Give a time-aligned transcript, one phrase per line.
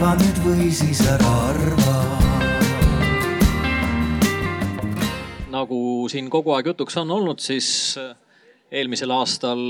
[0.00, 1.94] arva nüüd või siis ära arva.
[5.52, 8.14] nagu siin kogu aeg jutuks on olnud, siis äh,
[8.72, 9.60] eelmisel aastal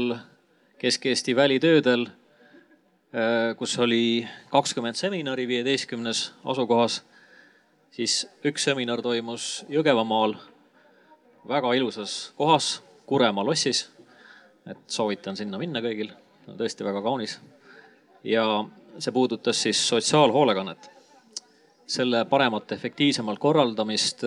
[0.79, 4.23] Kesk-Eesti välitöödel, äh, kus oli
[4.55, 7.03] kakskümmend seminari viieteistkümnes asukohas,
[7.91, 10.37] siis üks seminar toimus Jõgevamaal
[11.49, 13.89] väga ilusas kohas, Kuremaa lossis.
[14.63, 16.15] et soovitan sinna minna kõigil,
[16.47, 17.41] tõesti väga kaunis.
[18.23, 18.47] ja
[19.01, 20.91] see puudutas siis sotsiaalhoolekannet,
[21.91, 24.25] selle paremat, efektiivsemalt korraldamist,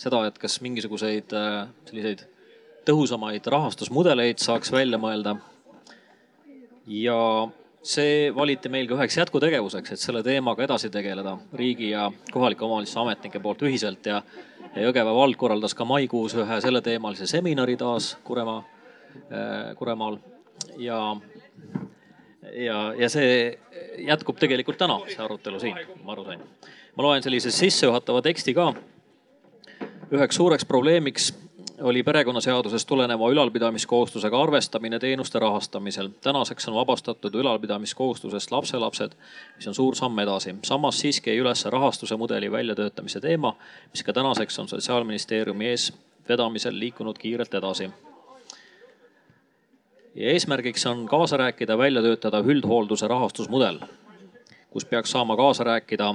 [0.00, 1.32] seda, et kas mingisuguseid
[1.88, 2.26] selliseid
[2.88, 5.36] tõhusamaid rahastusmudeleid saaks välja mõelda.
[6.86, 7.16] ja
[7.82, 13.00] see valiti meil ka üheks jätkutegevuseks, et selle teemaga edasi tegeleda riigi ja kohalike omavalitsuse
[13.00, 14.22] ametnike poolt ühiselt ja
[14.74, 18.62] ja Jõgeva vald korraldas ka maikuus ühe selleteemalise seminari taas Kuremaa,
[19.78, 20.18] Kuremaal
[20.78, 21.00] ja,
[22.42, 23.58] ja, ja see
[23.98, 26.42] jätkub tegelikult täna, see arutelu siin, ma aru sain.
[26.96, 28.72] ma loen sellise sissejuhatava teksti ka.
[30.10, 31.32] üheks suureks probleemiks
[31.80, 36.08] oli perekonnaseadusest tuleneva ülalpidamiskohustusega arvestamine teenuste rahastamisel.
[36.20, 39.12] tänaseks on vabastatud ülalpidamiskohustusest lapselapsed,
[39.56, 40.54] mis on suur samm edasi.
[40.64, 43.56] samas siiski jäi üles rahastuse mudeli väljatöötamise teema,
[43.92, 47.90] mis ka tänaseks on sotsiaalministeeriumi eestvedamisel liikunud kiirelt edasi.
[50.14, 53.78] Ja eesmärgiks on kaasa rääkida, välja töötada üldhoolduse rahastusmudel,
[54.70, 56.14] kus peaks saama kaasa rääkida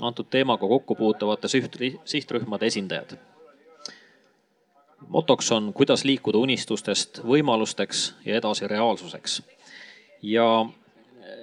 [0.00, 1.48] antud teemaga kokku puutuvate
[2.04, 3.16] sihtrühmade esindajad
[5.08, 9.42] motoks on, kuidas liikuda unistustest võimalusteks ja edasi reaalsuseks.
[10.22, 10.66] ja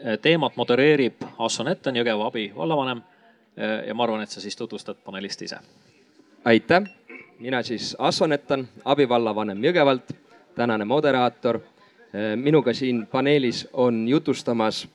[0.04, 3.02] eh, teemat modereerib Asson Etten, Jõgeva abivallavanem.
[3.58, 5.58] Eh, ja ma arvan, et sa siis tutvustad panelisti ise.
[6.46, 6.84] aitäh,
[7.40, 10.14] mina siis Asson Etten, abivallavanem Jõgevalt,
[10.56, 11.60] tänane moderaator.
[12.14, 14.88] Eh, minuga siin paneelis on jutustamas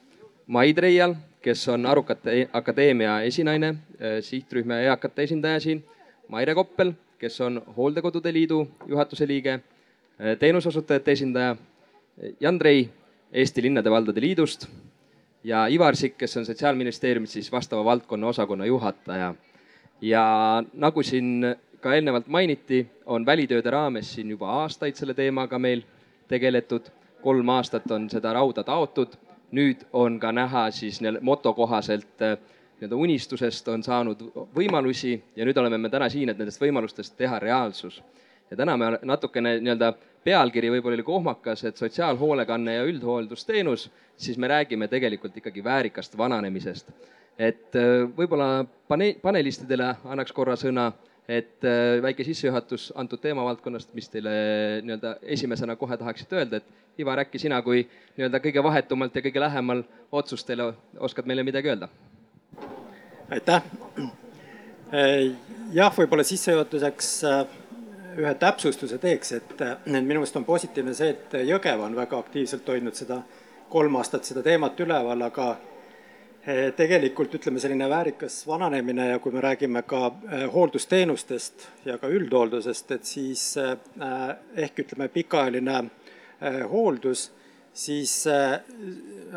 [0.46, 3.74] Maid Reial, kes on Arukate Akadeemia esinaine,
[4.20, 5.84] sihtrühma eakate esindaja siin,
[6.28, 9.60] Maire Koppel kes on Hooldekodude Liidu juhatuse liige,
[10.18, 11.56] eh, teenuseosutajate esindaja,
[12.40, 12.90] Jan Trei
[13.32, 14.66] Eesti Linnade-Valdade Liidust
[15.44, 19.34] ja Ivar Sikk, kes on Sotsiaalministeeriumis siis vastava valdkonna osakonna juhataja.
[20.00, 25.82] ja nagu siin ka eelnevalt mainiti, on välitööde raames siin juba aastaid selle teemaga meil
[26.28, 26.82] tegeletud.
[27.22, 29.16] Kolm aastat on seda rauda taotud,
[29.52, 32.38] nüüd on ka näha siis moto kohaselt äh,
[32.78, 34.22] nii-öelda unistusest on saanud
[34.54, 38.02] võimalusi ja nüüd oleme me täna siin, et nendest võimalustest teha reaalsus.
[38.50, 39.92] ja täna me natukene nii-öelda
[40.24, 46.90] pealkiri võib-olla oli kohmakas, et sotsiaalhoolekanne ja üldhooldusteenus, siis me räägime tegelikult ikkagi väärikast vananemisest.
[47.38, 50.92] et äh, võib-olla pane-, panelistidele annaks korra sõna,
[51.28, 54.30] et äh, väike sissejuhatus antud teemavaldkonnast, mis teile
[54.82, 57.84] nii-öelda esimesena kohe tahaksite öelda, et Ivar, äkki sina kui
[58.16, 61.88] nii-öelda kõige vahetumalt ja kõige lähemal otsustele oskad meile midagi öelda?
[63.30, 63.62] aitäh.
[65.72, 67.42] jah, võib-olla sissejuhatuseks äh,
[68.18, 72.96] ühe täpsustuse teeks, et minu meelest on positiivne see, et Jõgeva on väga aktiivselt hoidnud
[72.96, 73.20] seda
[73.68, 75.77] kolm aastat seda teemat üleval, aga äh,
[76.76, 82.94] tegelikult ütleme, selline väärikas vananemine ja kui me räägime ka äh, hooldusteenustest ja ka üldhooldusest,
[82.96, 83.42] et siis
[84.56, 85.82] ehk ütleme, pikaajaline
[86.70, 87.26] hooldus,
[87.74, 88.12] siis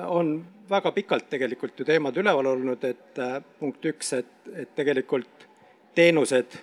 [0.06, 0.34] on
[0.70, 3.22] väga pikalt tegelikult ju teemad üleval olnud, et
[3.60, 5.48] punkt üks, et, et tegelikult
[5.96, 6.56] teenused,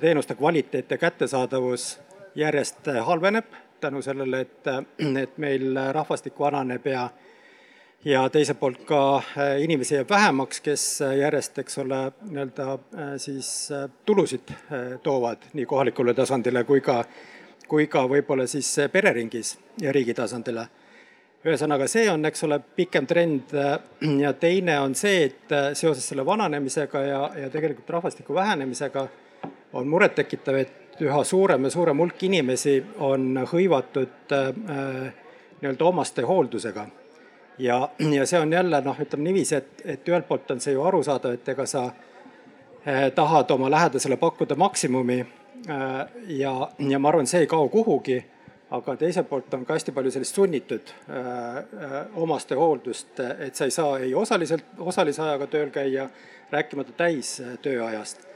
[0.00, 1.92] teenuste kvaliteet ja kättesaadavus
[2.34, 4.66] järjest halveneb tänu sellele, et,
[5.22, 7.08] et meil rahvastik vananeb ja
[8.04, 9.22] ja teiselt poolt ka
[9.58, 10.84] inimesi jääb vähemaks, kes
[11.18, 12.00] järjest, eks ole,
[12.30, 12.78] nii-öelda
[13.20, 13.68] siis
[14.06, 14.52] tulusid
[15.02, 17.04] toovad nii kohalikule tasandile kui ka,
[17.68, 20.68] kui ka võib-olla siis pereringis ja riigi tasandile
[21.44, 23.78] ühesõnaga, see on, eks ole, pikem trend äh,
[24.20, 29.06] ja teine on see, et äh, seoses selle vananemisega ja, ja tegelikult rahvastiku vähenemisega
[29.72, 34.50] on murettekitav, et üha suurem ja suurem hulk inimesi on hõivatud äh,
[35.60, 36.86] nii-öelda omaste hooldusega.
[37.60, 40.82] Ja, ja see on jälle noh, ütleme niiviisi, et, et ühelt poolt on see ju
[40.86, 45.98] arusaadav, et ega sa äh, tahad oma lähedasele pakkuda maksimumi äh,
[46.40, 48.20] ja, ja ma arvan, see ei kao kuhugi
[48.70, 51.60] aga teiselt poolt on ka hästi palju sellist sunnitud äh,
[52.22, 56.08] omastehooldust, et sa ei saa ei osaliselt, osalise ajaga tööl käia,
[56.50, 58.26] rääkimata täistööajast.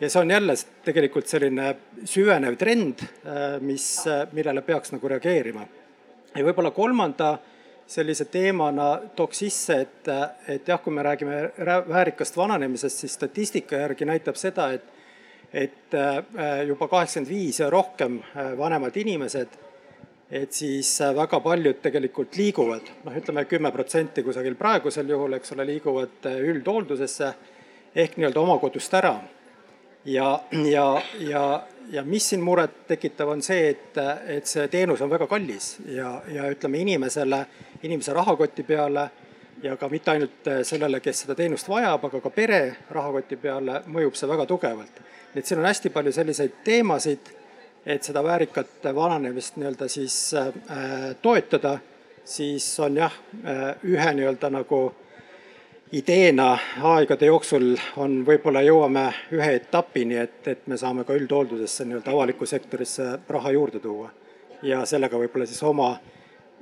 [0.00, 0.54] ja see on jälle
[0.84, 3.02] tegelikult selline süvenev trend,
[3.60, 3.86] mis,
[4.32, 5.66] millele peaks nagu reageerima.
[6.34, 7.38] ja võib-olla kolmanda
[7.90, 10.10] sellise teemana tooks sisse, et,
[10.48, 11.40] et jah, kui me räägime
[11.88, 14.96] väärikast vananemisest, siis statistika järgi näitab seda, et
[15.50, 15.94] et
[16.68, 18.20] juba kaheksakümmend viis ja rohkem
[18.58, 19.56] vanemad inimesed
[20.30, 25.66] et siis väga paljud tegelikult liiguvad, noh, ütleme kümme protsenti kusagil praegusel juhul, eks ole,
[25.72, 27.32] liiguvad üldhooldusesse
[27.94, 29.16] ehk nii-öelda oma kodust ära.
[30.04, 35.10] ja, ja, ja, ja mis siin muret tekitav on see, et, et see teenus on
[35.10, 37.44] väga kallis ja, ja ütleme inimesele,
[37.82, 39.08] inimese rahakoti peale
[39.62, 42.60] ja ka mitte ainult sellele, kes seda teenust vajab, aga ka pere
[42.90, 45.02] rahakoti peale mõjub see väga tugevalt.
[45.34, 47.30] nii et siin on hästi palju selliseid teemasid,
[47.86, 50.50] et seda väärikat vananemist nii-öelda siis äh,
[51.22, 51.78] toetada,
[52.24, 53.14] siis on jah,
[53.44, 54.82] äh, ühe nii-öelda nagu
[55.92, 59.04] ideena aegade jooksul on, võib-olla jõuame
[59.34, 64.10] ühe etapini, et, et me saame ka üldhooldusesse nii-öelda avalikku sektorisse raha juurde tuua.
[64.62, 65.96] ja sellega võib-olla siis oma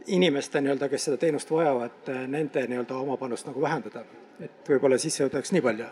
[0.07, 4.05] inimeste nii-öelda, kes seda teenust vajavad, nende nii-öelda oma panust nagu vähendada.
[4.41, 5.85] et võib-olla sissejuhatuseks nii palju.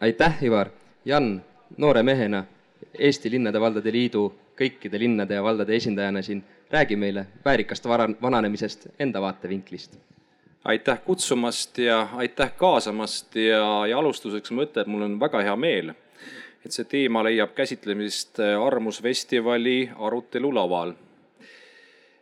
[0.00, 0.70] aitäh, Ivar.
[1.04, 1.42] Jan,
[1.76, 2.44] noore mehena,
[2.98, 9.20] Eesti Linnade-Valdade Liidu kõikide linnade ja valdade esindajana siin, räägi meile väärikast vara-, vananemisest enda
[9.20, 9.98] vaatevinklist
[10.64, 15.56] aitäh kutsumast ja aitäh kaasamast ja, ja alustuseks ma ütlen, et mul on väga hea
[15.56, 15.92] meel,
[16.64, 20.92] et see teema leiab käsitlemist Arvamusfestivali arutelu laval.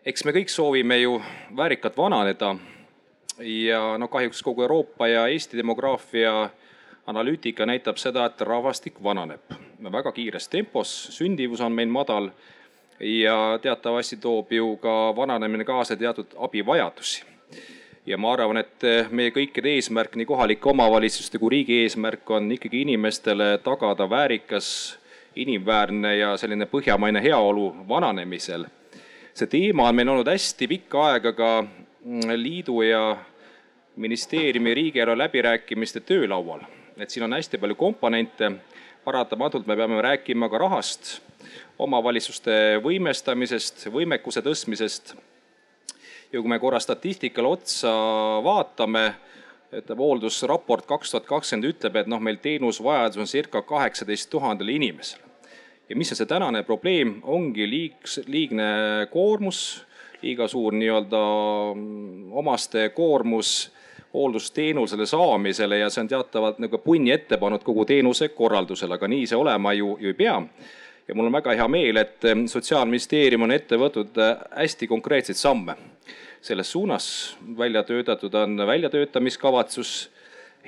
[0.06, 1.22] eks me kõik soovime ju
[1.56, 2.54] väärikat vananeda
[3.38, 6.50] ja no kahjuks kogu Euroopa ja Eesti demograafia
[7.06, 9.42] analüütika näitab seda, et rahvastik vananeb
[9.92, 12.30] väga kiires tempos, sündivus on meil madal
[13.00, 17.24] ja teatavasti toob ju ka vananemine kaasa teatud abivajadusi
[18.08, 22.48] ja ma arvan, et eh, meie kõikide eesmärk, nii kohalike omavalitsuste kui riigi eesmärk on
[22.54, 24.70] ikkagi inimestele tagada väärikas,
[25.38, 28.66] inimväärne ja selline põhjamaine heaolu vananemisel.
[29.38, 33.16] see teema on meil olnud hästi pikka aega ka mm, liidu ja
[33.96, 36.64] ministeeriumi riigieelarve läbirääkimiste töölaual,
[36.96, 38.52] et siin on hästi palju komponente.
[39.04, 41.20] paratamatult me peame rääkima ka rahast,
[41.78, 45.14] omavalitsuste võimestamisest, võimekuse tõstmisest
[46.32, 47.92] ja kui me korra statistikale otsa
[48.44, 49.04] vaatame,
[49.72, 55.22] ütleb hooldusraport kaks tuhat kakskümmend ütleb, et noh, meil teenusvajadus on circa kaheksateist tuhandele inimesele.
[55.88, 59.86] ja mis on see tänane probleem, ongi liigs, liigne koormus,
[60.22, 61.20] liiga suur nii-öelda
[61.74, 63.70] mm, omaste koormus
[64.12, 69.26] hooldusteenusele saamisele ja see on teatavalt nagu punni ette pannud kogu teenuse korraldusele, aga nii
[69.26, 70.40] see olema ju, ju ei pea.
[71.08, 75.40] Ja mul on väga hea meel, et eh, Sotsiaalministeerium on ette võtnud eh, hästi konkreetseid
[75.40, 75.76] samme
[76.40, 77.36] selles suunas.
[77.58, 80.10] välja töötatud on väljatöötamiskavatsus.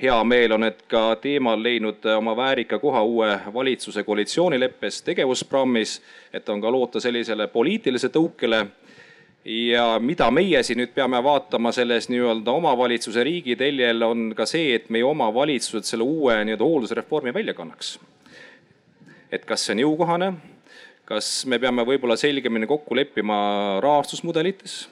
[0.01, 6.01] hea meel on, et ka teema on leidnud oma väärika koha uue valitsuse koalitsioonileppes, tegevusprogrammis,
[6.33, 8.65] et on ka loota sellisele poliitilise tõukele
[9.45, 14.75] ja mida meie siin nüüd peame vaatama selles nii-öelda omavalitsuse riigi teljel, on ka see,
[14.75, 17.99] et meie omavalitsused selle uue nii-öelda hooldusreformi välja kannaks
[19.31, 20.33] et kas see on jõukohane,
[21.07, 23.37] kas me peame võib-olla selgemini kokku leppima
[23.83, 24.83] rahastusmudelites,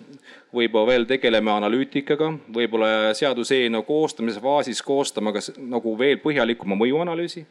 [0.56, 7.46] võib-olla veel tegeleme analüütikaga, võib-olla seaduseelnõu koostamise faasis koostama ka nagu veel põhjalikuma mõjuanalüüsi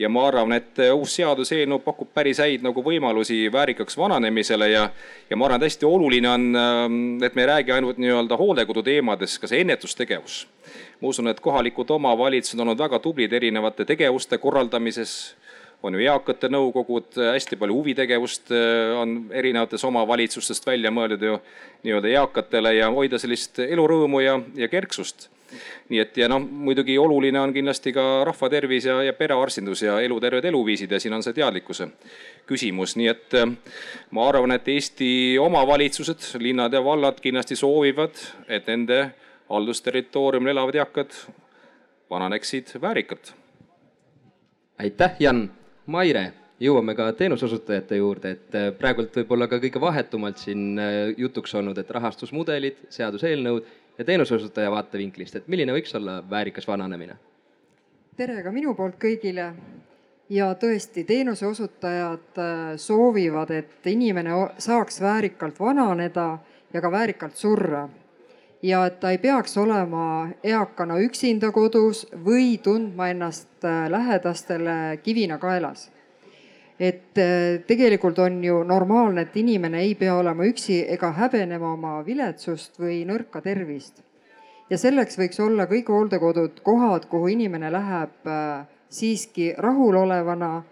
[0.00, 4.86] ja ma arvan, et uus seaduseelnõu pakub päris häid nagu võimalusi väärikaks vananemisele ja,
[5.30, 8.84] ja ma arvan, et hästi oluline on, ähm, et me ei räägi ainult nii-öelda hooldekodu
[8.86, 10.46] teemadest, ka see ennetustegevus.
[11.00, 15.34] ma usun, et kohalikud omavalitsused on olnud väga tublid erinevate tegevuste korraldamises
[15.82, 21.36] on ju eakate nõukogud, hästi palju huvitegevust äh, on erinevatest omavalitsustest välja mõeldud ju
[21.86, 25.30] nii-öelda eakatele ja hoida sellist elurõõmu ja, ja kerksust.
[25.90, 30.44] nii et ja noh, muidugi oluline on kindlasti ka rahvatervis ja, ja perearstindus ja eluterved
[30.44, 31.88] eluviisid ja siin on see teadlikkuse
[32.46, 33.48] küsimus, nii et äh,
[34.10, 39.10] ma arvan, et Eesti omavalitsused, linnad ja vallad kindlasti soovivad, et nende
[39.50, 41.16] haldusterritooriumil elavad eakad
[42.10, 43.32] vananeksid väärikalt.
[44.80, 45.50] Aitäh, Jan
[45.90, 46.32] Maire,
[46.62, 51.78] jõuame ka teenuseosutajate juurde, et äh, praegult võib-olla ka kõige vahetumalt siin äh, jutuks olnud,
[51.82, 53.66] et rahastusmudelid, seaduseelnõud
[53.98, 57.18] ja teenuseosutaja vaatevinklist, et milline võiks olla väärikas vananemine?
[58.20, 59.46] tere ka minu poolt kõigile
[60.30, 66.28] ja tõesti, teenuseosutajad äh, soovivad, et inimene saaks väärikalt vananeda
[66.70, 67.88] ja ka väärikalt surra
[68.62, 75.38] ja et ta ei peaks olema eakana üksinda kodus või tundma ennast äh, lähedastele kivina
[75.38, 75.90] kaelas.
[76.80, 82.06] et äh, tegelikult on ju normaalne, et inimene ei pea olema üksi ega häbenema oma
[82.06, 84.02] viletsust või nõrka tervist.
[84.70, 90.62] ja selleks võiks olla kõik hooldekodud kohad, kuhu inimene läheb äh, siiski rahulolevana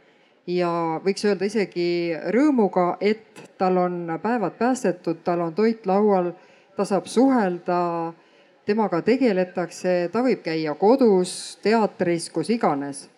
[0.47, 6.33] ja võiks öelda isegi rõõmuga, et tal on päevad päästetud, tal on toit laual
[6.79, 8.15] ta saab suhelda,
[8.69, 13.09] temaga tegeletakse, ta võib käia kodus, teatris, kus iganes.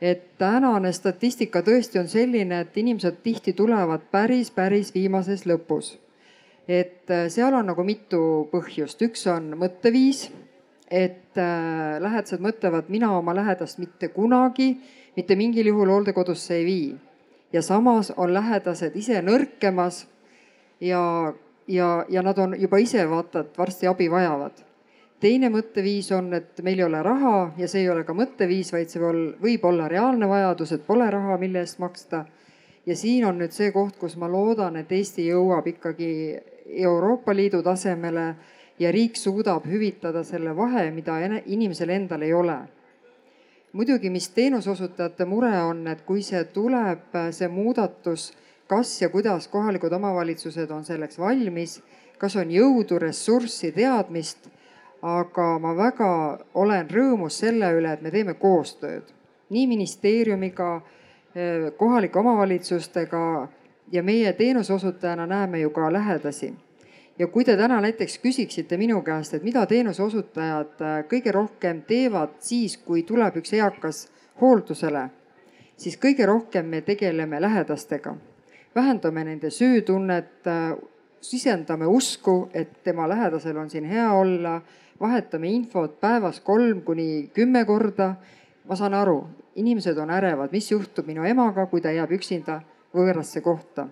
[0.00, 5.98] et tänane statistika tõesti on selline, et inimesed tihti tulevad päris, päris viimases lõpus.
[6.68, 10.30] et äh, seal on nagu mitu põhjust, üks on mõtteviis,
[10.90, 14.80] et äh, lähedased mõtlevad, mina oma lähedast mitte kunagi,
[15.16, 16.96] mitte mingil juhul hooldekodusse ei vii.
[17.52, 20.06] ja samas on lähedased ise nõrkemas
[20.80, 21.34] ja,
[21.70, 24.66] ja, ja nad on juba ise vaata, et varsti abi vajavad
[25.20, 28.92] teine mõtteviis on, et meil ei ole raha ja see ei ole ka mõtteviis, vaid
[28.92, 29.12] see
[29.42, 32.24] võib olla reaalne vajadus, et pole raha, mille eest maksta.
[32.86, 36.10] ja siin on nüüd see koht, kus ma loodan, et Eesti jõuab ikkagi
[36.80, 38.34] Euroopa Liidu tasemele
[38.78, 42.58] ja riik suudab hüvitada selle vahe, mida inimesel endal ei ole.
[43.72, 48.32] muidugi, mis teenuseosutajate mure on, et kui see tuleb, see muudatus,
[48.70, 51.80] kas ja kuidas kohalikud omavalitsused on selleks valmis,
[52.18, 54.46] kas on jõudu, ressurssi, teadmist
[55.02, 56.10] aga ma väga
[56.54, 59.08] olen rõõmus selle üle, et me teeme koostööd
[59.50, 60.82] nii ministeeriumiga,
[61.34, 63.48] eh, kohalike omavalitsustega
[63.92, 66.54] ja meie teenuseosutajana näeme ju ka lähedasi.
[67.18, 72.28] ja kui te täna näiteks küsiksite minu käest, et mida teenuseosutajad eh, kõige rohkem teevad
[72.38, 74.08] siis, kui tuleb üks eakas
[74.40, 75.10] hooldusele,
[75.76, 78.16] siis kõige rohkem me tegeleme lähedastega.
[78.74, 80.46] Vähendame nende süütunnet,
[81.20, 84.60] sisendame usku, et tema lähedasel on siin hea olla
[85.00, 88.14] vahetame infot päevas kolm kuni kümme korda.
[88.68, 92.60] ma saan aru, inimesed on ärevad, mis juhtub minu emaga, kui ta jääb üksinda
[92.94, 93.88] võõrasse kohta.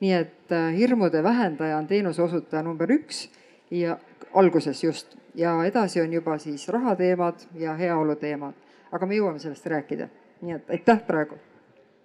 [0.00, 3.28] nii et äh, hirmude vähendaja on teenuse osutaja number üks
[3.70, 3.98] ja
[4.34, 8.54] alguses just ja edasi on juba siis rahateemad ja heaolu teemad,
[8.92, 10.08] aga me jõuame sellest rääkida,
[10.40, 11.34] nii et aitäh praegu.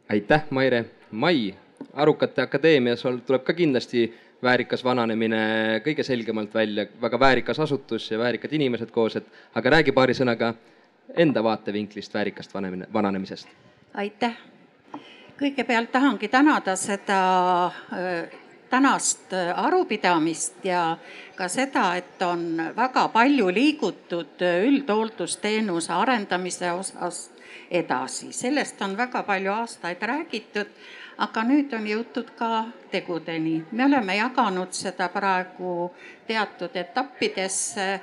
[0.10, 0.86] aitäh, Maire.
[1.12, 1.54] Mai,
[1.94, 4.08] Arukate Akadeemias tuleb ka kindlasti
[4.44, 5.40] väärikas vananemine
[5.86, 10.54] kõige selgemalt välja, väga väärikas asutus ja väärikad inimesed koos, et aga räägi paari sõnaga
[11.16, 13.48] enda vaatevinklist väärikast vanemine, vananemisest.
[13.94, 14.38] aitäh.
[15.38, 17.20] kõigepealt tahangi tänada seda
[17.66, 18.30] äh,
[18.70, 20.98] tänast äh, arupidamist ja
[21.36, 27.30] ka seda, et on väga palju liigutud äh, üldhooldusteenuse arendamise osas
[27.72, 30.74] edasi, sellest on väga palju aastaid räägitud
[31.18, 33.64] aga nüüd on jõutud ka tegudeni.
[33.72, 35.92] me oleme jaganud seda praegu
[36.28, 38.02] teatud etappidesse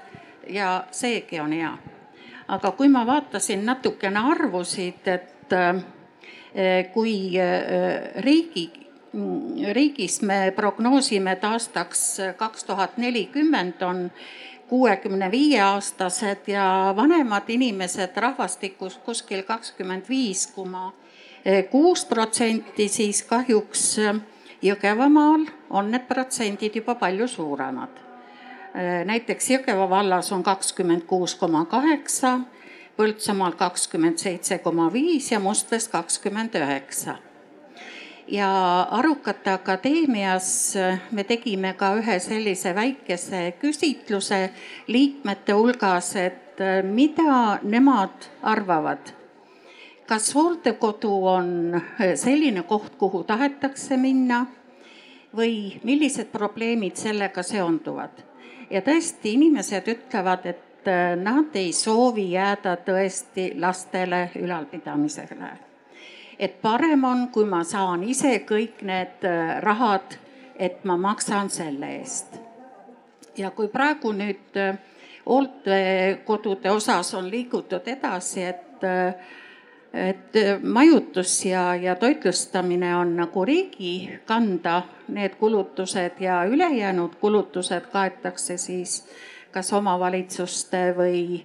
[0.48, 1.72] ja seegi on hea.
[2.48, 8.70] aga kui ma vaatasin natukene arvusid, et eh, kui eh, riigi,
[9.72, 14.10] riigis me prognoosime, et aastaks kaks tuhat nelikümmend on
[14.70, 20.92] kuuekümne viie aastased ja vanemad inimesed rahvastikus kuskil kakskümmend viis koma
[21.70, 23.96] kuus protsenti, siis kahjuks
[24.60, 27.94] Jõgevamaal on need protsendid juba palju suuremad.
[29.08, 32.40] Näiteks Jõgeva vallas on kakskümmend kuus koma kaheksa,
[33.00, 37.16] Põltsamaal kakskümmend seitse koma viis ja Mustvees kakskümmend üheksa
[38.30, 40.74] ja Arukate Akadeemias
[41.10, 44.50] me tegime ka ühe sellise väikese küsitluse
[44.86, 49.14] liikmete hulgas, et mida nemad arvavad
[50.10, 54.40] kas hooldekodu on äh, selline koht, kuhu tahetakse minna
[55.36, 58.26] või millised probleemid sellega seonduvad?
[58.70, 65.50] ja tõesti, inimesed ütlevad, et äh, nad ei soovi jääda tõesti lastele ülalpidamisele.
[66.38, 70.18] et parem on, kui ma saan ise kõik need äh, rahad,
[70.58, 72.40] et ma maksan selle eest.
[73.38, 74.58] ja kui praegu nüüd
[75.26, 78.82] hooldekodude osas on liigutud edasi, et
[79.94, 87.90] et äh, majutus ja, ja toitlustamine on nagu riigi kanda, need kulutused ja ülejäänud kulutused
[87.92, 89.04] kaetakse siis
[89.50, 91.40] kas omavalitsuste või,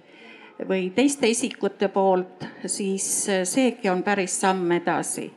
[0.68, 5.32] või teiste isikute poolt, siis äh, seegi on päris samm edasi.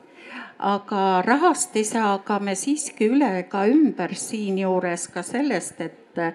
[0.60, 6.34] aga rahast ei saa ka me siiski üle ega ümber siinjuures ka sellest, et äh,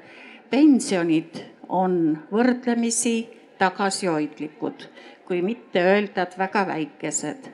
[0.51, 3.29] pensionid on võrdlemisi
[3.59, 4.89] tagasihoidlikud
[5.27, 7.51] kui mitte öelda, et väga väikesed.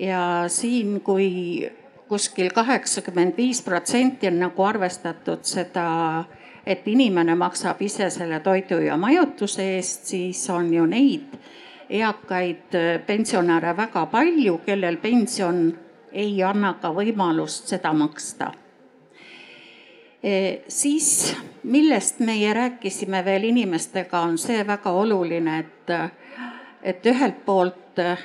[0.00, 1.70] ja siin, kui
[2.08, 6.24] kuskil kaheksakümmend viis protsenti on nagu arvestatud seda,
[6.66, 11.38] et inimene maksab ise selle toidu ja majutuse eest, siis on ju neid
[11.90, 12.76] eakaid
[13.06, 15.66] pensionäre väga palju, kellel pension
[16.12, 18.52] ei anna ka võimalust seda maksta
[20.24, 20.62] e,.
[20.68, 25.94] siis, millest meie rääkisime veel inimestega, on see väga oluline, et
[26.84, 28.18] et ühelt poolt äh,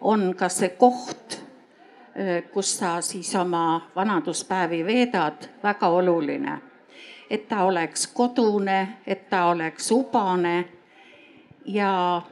[0.00, 1.40] on ka see koht,
[2.14, 6.58] äh, kus sa siis oma vanaduspäevi veedad, väga oluline.
[7.30, 10.68] et ta oleks kodune, et ta oleks ubane
[11.64, 12.22] ja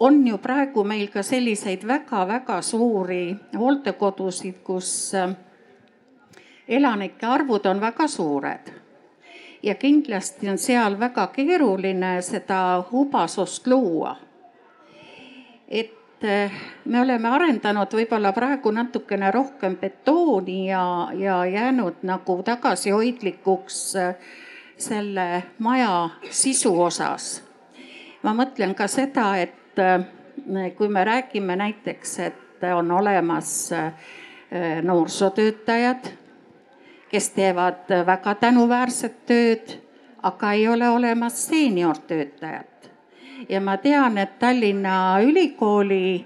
[0.00, 5.30] on ju praegu meil ka selliseid väga-väga suuri hooldekodusid, kus äh,
[6.68, 8.84] elanike arvud on väga suured
[9.64, 14.16] ja kindlasti on seal väga keeruline seda hubasust luua.
[15.68, 16.52] Et eh,
[16.84, 24.14] me oleme arendanud võib-olla praegu natukene rohkem betooni ja, ja jäänud nagu tagasihoidlikuks eh,
[24.76, 27.42] selle maja sisu osas.
[28.22, 32.40] ma mõtlen ka seda, et eh, kui me räägime näiteks, et
[32.74, 33.70] on olemas
[34.82, 36.06] noorsootöötajad
[37.14, 39.76] kes teevad väga tänuväärset tööd,
[40.22, 42.73] aga ei ole olemas seeniortöötajat.
[43.48, 46.24] Ja ma tean, et Tallinna Ülikooli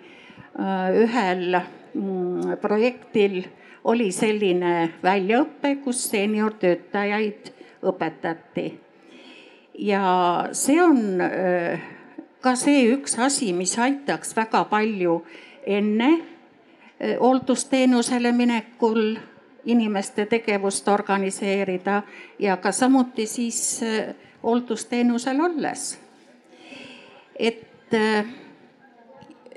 [0.61, 1.59] äh, ühel
[1.95, 3.43] mm, projektil
[3.85, 8.73] oli selline väljaõpe, kus seeniortöötajaid õpetati.
[9.79, 10.03] ja
[10.53, 11.81] see on äh,
[12.41, 15.23] ka see üks asi, mis aitaks väga palju
[15.67, 19.17] enne äh, hooldusteenusele minekul
[19.69, 22.03] inimeste tegevust organiseerida
[22.39, 23.81] ja ka samuti siis
[24.43, 26.08] hooldusteenusel olles.
[27.39, 28.27] Et äh,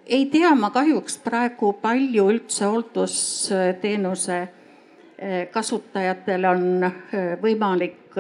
[0.06, 6.66] ei tea ma kahjuks praegu palju üldse hooldusteenuse äh, kasutajatel on
[7.42, 8.18] võimalik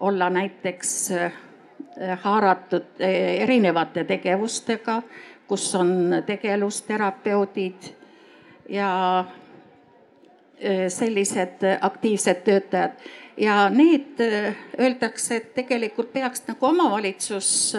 [0.00, 0.92] olla näiteks
[2.22, 5.02] haaratud erinevate tegevustega,
[5.48, 7.90] kus on tegelusterapeudid
[8.72, 8.88] ja
[10.64, 12.90] Äh, sellised äh, aktiivsed töötajad.
[13.36, 17.72] Ja need äh, öeldakse, et tegelikult peaks nagu omavalitsus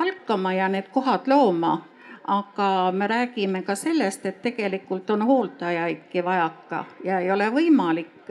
[0.00, 1.86] palkama ja need kohad looma.
[2.24, 8.28] aga me räägime ka sellest, et tegelikult on hooldajaidki vajaka ja ei ole võimalik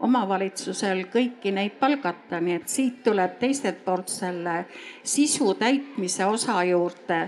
[0.00, 4.64] omavalitsusel kõiki neid palgata, nii et siit tuleb teiselt poolt selle
[5.02, 7.18] sisu täitmise osa juurde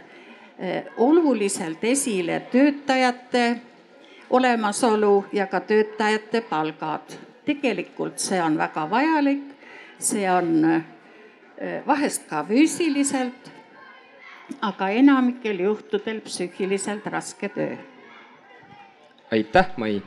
[0.96, 3.60] oluliselt esile töötajate
[4.30, 7.18] olemasolu ja ka töötajate palgad.
[7.44, 9.42] tegelikult see on väga vajalik,
[9.98, 10.82] see on äh,
[11.86, 13.52] vahest ka füüsiliselt,
[14.60, 17.76] aga enamikel juhtudel psüühiliselt raske töö.
[19.32, 20.02] aitäh, Mai.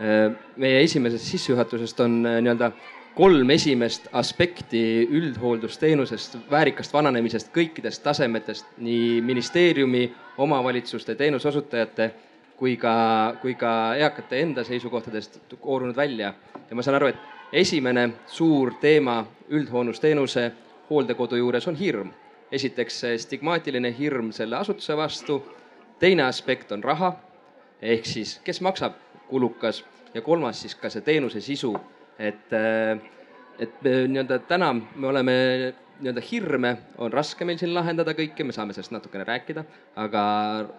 [0.00, 2.72] Äh, meie esimesest sissejuhatusest on äh, nii-öelda
[3.14, 12.10] kolm esimest aspekti üldhooldusteenusest, väärikast vananemisest kõikidest tasemetest, nii ministeeriumi, omavalitsuste, teenuseosutajate
[12.56, 16.34] kui ka, kui ka eakate enda seisukohtadest koorunud välja.
[16.70, 17.16] ja ma saan aru, et
[17.52, 20.52] esimene suur teema üldhoonusteenuse
[20.90, 22.10] hooldekodu juures on hirm.
[22.54, 25.40] Esiteks stigmaatiline hirm selle asutuse vastu,
[25.98, 27.12] teine aspekt on raha,
[27.82, 28.96] ehk siis kes maksab,
[29.28, 29.82] kulukas,
[30.14, 31.72] ja kolmas siis ka see teenuse sisu,
[32.18, 32.52] et,
[33.58, 35.34] et nii-öelda täna me oleme
[36.00, 39.62] nii-öelda hirme on raske meil siin lahendada kõike, me saame sellest natukene rääkida,
[40.00, 40.22] aga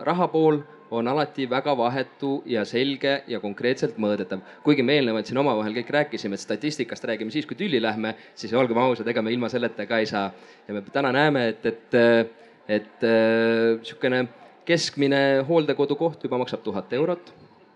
[0.07, 0.59] raha pool
[0.95, 4.43] on alati väga vahetu ja selge ja konkreetselt mõõdetav.
[4.63, 8.53] kuigi me eelnevalt siin omavahel kõik rääkisime, et statistikast räägime siis, kui tülli lähme, siis
[8.53, 10.31] olgem ausad, ega me ilma selleta ka ei saa.
[10.67, 11.99] ja me täna näeme, et, et,
[12.67, 13.07] et
[13.79, 14.27] niisugune
[14.65, 17.33] keskmine hooldekodukoht juba maksab tuhat eurot,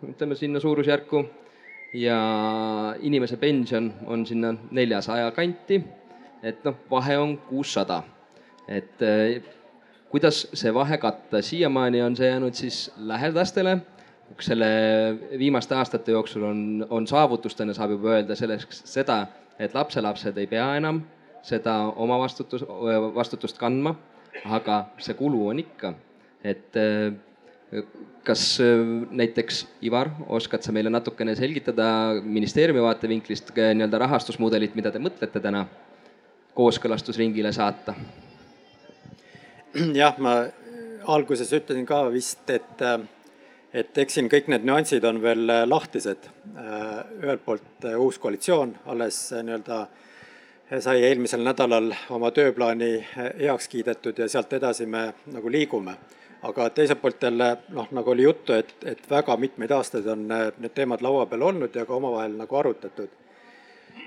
[0.09, 1.25] ütleme sinna suurusjärku
[1.93, 5.83] ja inimese pension on sinna neljasaja kanti
[6.43, 8.03] et noh, vahe on kuussada.
[8.67, 9.41] et eh,
[10.09, 13.77] kuidas see vahe katta, siiamaani on see jäänud siis lähedastele.
[14.39, 14.65] selle
[15.39, 19.27] viimaste aastate jooksul on, on saavutustena saab juba öelda selleks seda,
[19.59, 21.01] et lapselapsed ei pea enam
[21.41, 22.65] seda oma vastutus,
[23.15, 23.95] vastutust kandma,
[24.45, 25.93] aga see kulu on ikka,
[26.43, 27.11] et eh,
[28.25, 31.89] kas eh, näiteks Ivar, oskad sa meile natukene selgitada
[32.23, 35.67] ministeeriumi vaatevinklist nii-öelda rahastusmudelit, mida te mõtlete täna?
[36.59, 37.93] kooskõlastusringile saata?
[39.95, 40.33] jah, ma
[41.13, 42.81] alguses ütlesin ka vist, et,
[43.71, 46.27] et eks siin kõik need nüansid on veel lahtised.
[47.21, 49.79] ühelt poolt uus koalitsioon alles nii-öelda
[50.83, 52.91] sai eelmisel nädalal oma tööplaani
[53.39, 55.95] heaks kiidetud ja sealt edasi me nagu liigume.
[56.43, 60.73] Aga teiselt poolt jälle noh, nagu oli juttu, et, et väga mitmeid aastaid on need
[60.75, 63.09] teemad laua peal olnud ja ka omavahel nagu arutatud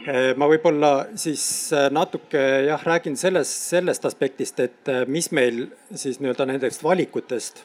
[0.02, 1.44] Eh, ma võib-olla siis
[1.76, 7.62] eh, natuke jah, räägin sellest, sellest aspektist, et mis meil siis nii-öelda nendest valikutest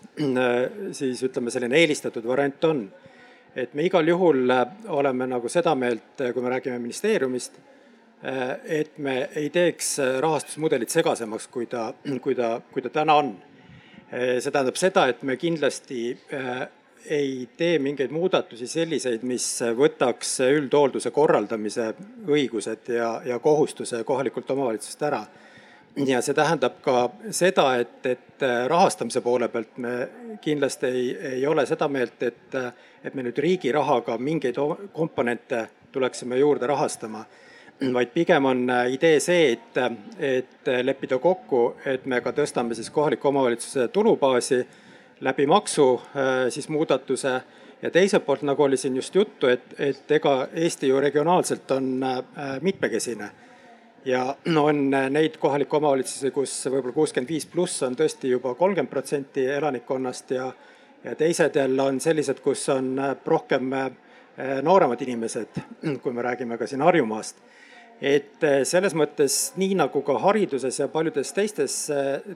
[0.99, 2.83] siis ütleme, selline eelistatud variant on.
[3.57, 4.51] et me igal juhul
[4.93, 7.55] oleme nagu seda meelt, kui me räägime ministeeriumist,
[8.21, 11.87] et me ei teeks rahastusmudelit segasemaks, kui ta,
[12.21, 13.31] kui ta, kui ta täna on.
[14.11, 16.15] See tähendab seda, et me kindlasti
[17.09, 19.45] ei tee mingeid muudatusi selliseid, mis
[19.77, 21.91] võtaks üldhoolduse korraldamise
[22.27, 25.25] õigused ja, ja kohustuse kohalikult omavalitsusest ära.
[26.05, 29.93] ja see tähendab ka seda, et, et rahastamise poole pealt me
[30.41, 32.55] kindlasti ei, ei ole seda meelt, et,
[33.03, 34.59] et me nüüd riigi rahaga mingeid
[34.93, 37.25] komponente tuleksime juurde rahastama.
[37.97, 39.79] vaid pigem on idee see, et,
[40.19, 44.61] et leppida kokku, et me ka tõstame siis kohaliku omavalitsuse tulubaasi
[45.21, 45.87] läbi maksu
[46.53, 47.33] siis muudatuse
[47.81, 52.05] ja teiselt poolt, nagu oli siin just juttu, et, et ega Eesti ju regionaalselt on
[52.61, 53.29] mitmekesine
[54.05, 59.45] ja on neid kohalikke omavalitsusi, kus võib-olla kuuskümmend viis pluss on tõesti juba kolmkümmend protsenti
[59.57, 60.51] elanikkonnast ja
[61.03, 63.69] ja teised jälle on sellised, kus on rohkem
[64.61, 65.61] nooremad inimesed,
[66.01, 67.37] kui me räägime ka siin Harjumaast.
[68.01, 71.77] Et selles mõttes, nii nagu ka hariduses ja paljudes teistes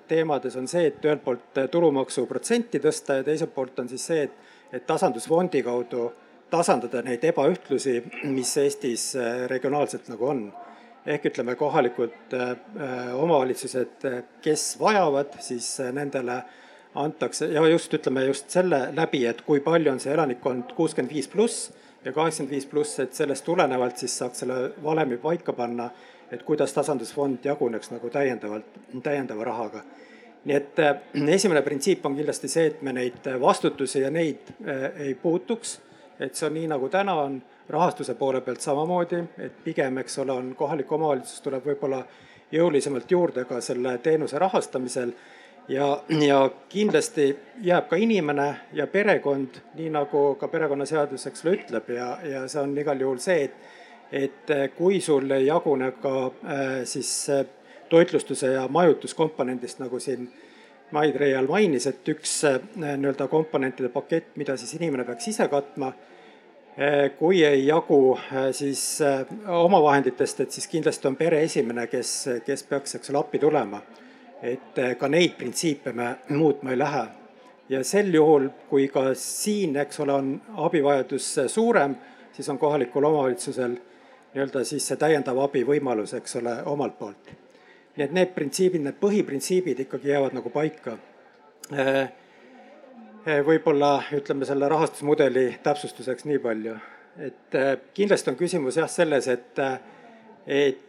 [0.10, 4.34] teemades on see, et ühelt poolt tulumaksuprotsenti tõsta ja teiselt poolt on siis see, et,
[4.74, 6.08] et tasandusfondi kaudu
[6.52, 8.00] tasandada neid ebaühtlusi,
[8.34, 9.12] mis Eestis
[9.52, 10.44] regionaalselt nagu on.
[11.02, 12.52] Ehk ütleme, kohalikud äh,
[13.18, 14.04] omavalitsused,
[14.46, 16.36] kes vajavad, siis äh, nendele
[17.02, 21.30] antakse ja just ütleme just selle läbi, et kui palju on see elanikkond kuuskümmend viis
[21.32, 21.72] pluss
[22.06, 25.90] ja kaheksakümmend viis pluss, et sellest tulenevalt siis saaks selle valemi paika panna,
[26.32, 29.84] et kuidas tasandusfond jaguneks nagu täiendavalt, täiendava rahaga.
[30.46, 30.96] nii et äh,
[31.34, 34.50] esimene printsiip on kindlasti see, et me neid vastutusi ja neid
[34.98, 35.80] ei puutuks,
[36.20, 40.34] et see on nii, nagu täna on rahastuse poole pealt samamoodi, et pigem, eks ole,
[40.34, 42.02] on kohalik omavalitsus tuleb võib-olla
[42.52, 45.14] jõulisemalt juurde ka selle teenuse rahastamisel
[45.68, 51.90] ja, ja kindlasti jääb ka inimene ja perekond, nii nagu ka perekonnaseadus, eks ole, ütleb
[51.96, 53.78] ja, ja see on igal juhul see, et
[54.12, 57.46] et kui sul ei jagune ka äh, siis äh,
[57.90, 60.28] toitlustuse ja majutuskomponendist, nagu siin
[60.92, 65.94] Maid Reial mainis, et üks äh, nii-öelda komponentide pakett, mida siis inimene peaks ise katma
[66.78, 69.02] Eh, kui ei jagu eh, siis
[69.48, 72.14] omavahenditest, et siis kindlasti on pere esimene, kes,
[72.46, 73.82] kes peaks, eks ole, appi tulema.
[74.42, 77.04] Et ka neid printsiipe me muutma ei lähe.
[77.70, 81.96] ja sel juhul, kui ka siin, eks ole, on abivajadus suurem,
[82.34, 83.78] siis on kohalikul omavalitsusel
[84.34, 87.32] nii-öelda siis see täiendav abivõimalus, eks ole, omalt poolt.
[87.96, 90.98] nii et need printsiibid, need põhiprintsiibid ikkagi jäävad nagu paika
[93.22, 96.72] Eh, võib-olla ütleme selle rahastusmudeli täpsustuseks nii palju,
[97.22, 99.60] et eh, kindlasti on küsimus jah selles, et,
[100.50, 100.80] et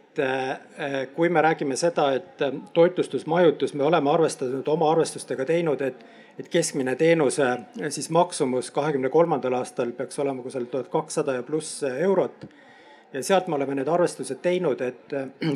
[1.15, 2.41] kui me räägime seda, et
[2.73, 6.03] toitlustus, majutus, me oleme arvestanud oma arvestustega teinud, et,
[6.39, 7.47] et keskmine teenuse
[7.89, 12.45] siis maksumus kahekümne kolmandal aastal peaks olema kusagil tuhat kakssada ja pluss eurot.
[13.13, 15.13] ja sealt me oleme need arvestused teinud, et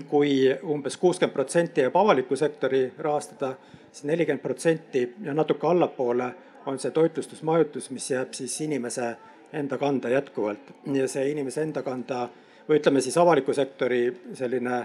[0.09, 3.55] kui umbes kuuskümmend protsenti jääb avaliku sektori rahastada,
[3.91, 6.33] siis nelikümmend protsenti ja natuke allapoole
[6.65, 9.15] on see toitlustusmajutus, mis jääb siis inimese
[9.53, 12.27] enda kanda jätkuvalt ja see inimese enda kanda
[12.69, 14.01] või ütleme siis avaliku sektori
[14.35, 14.77] selline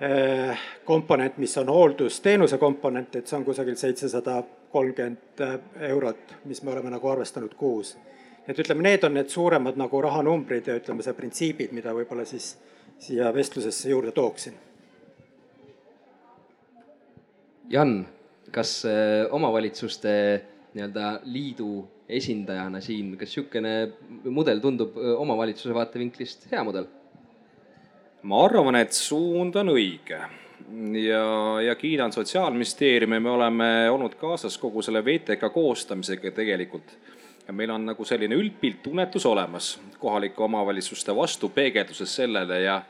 [0.00, 5.58] eh, komponent, mis on hooldusteenuse komponent, et see on kusagil seitsesada kolmkümmend eh,
[5.90, 7.96] eurot, mis me oleme nagu arvestanud kuus.
[8.48, 12.56] et ütleme, need on need suuremad nagu rahanumbrid ja ütleme, see printsiibid, mida võib-olla siis
[12.98, 14.56] siia vestlusesse juurde tooksin.
[17.70, 18.06] Jan,
[18.50, 20.12] kas eh, omavalitsuste
[20.74, 21.84] nii-öelda liidu
[22.18, 23.74] esindajana siin, kas niisugune
[24.30, 26.88] mudel tundub omavalitsuse vaatevinklist hea mudel?
[28.22, 30.18] ma arvan, et suund on õige
[31.00, 36.98] ja, ja kiidan Sotsiaalministeeriumi, me oleme olnud kaasas kogu selle VTK koostamisega tegelikult.
[37.46, 42.82] ja meil on nagu selline üldpilt, tunnetus olemas kohalike omavalitsuste vastu peegelduses sellele ja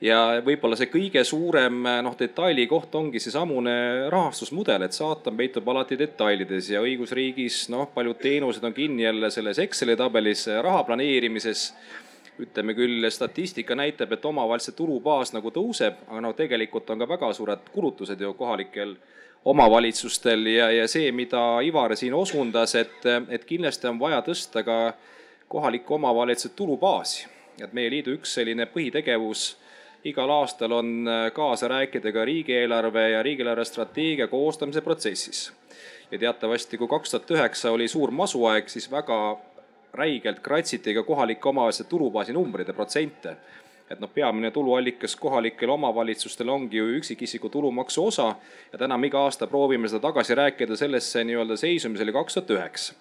[0.00, 5.98] ja võib-olla see kõige suurem noh, detaili koht ongi seesamune rahastusmudel, et saatan peitub alati
[6.00, 11.72] detailides ja õigusriigis noh, paljud teenused on kinni jälle selles Exceli tabelis raha planeerimises.
[12.40, 17.32] ütleme küll, statistika näitab, et omavalitsuste tulubaas nagu tõuseb, aga no tegelikult on ka väga
[17.36, 18.94] suured kulutused ju kohalikel
[19.44, 24.94] omavalitsustel ja, ja see, mida Ivar siin osundas, et, et kindlasti on vaja tõsta ka
[25.48, 27.26] kohaliku omavalitsuse tulubaasi.
[27.60, 29.59] et meie liidu üks selline põhitegevus
[30.04, 35.52] igal aastal on äh, kaasa rääkida ka riigieelarve ja riigieelarve strateegia koostamise protsessis.
[36.10, 39.38] ja teatavasti, kui kaks tuhat üheksa oli suur masuaeg, siis väga
[39.94, 43.36] räigelt kratsiti ka kohalike omavalitsuste tulubaasi numbreid ja protsente
[43.90, 48.28] et noh, peamine tuluallikas kohalikel omavalitsustel ongi ju üksikisiku tulumaksu osa
[48.72, 52.38] ja täna me iga aasta proovime seda tagasi rääkida sellesse nii-öelda seisu, mis oli kaks
[52.38, 52.94] tuhat üheksa.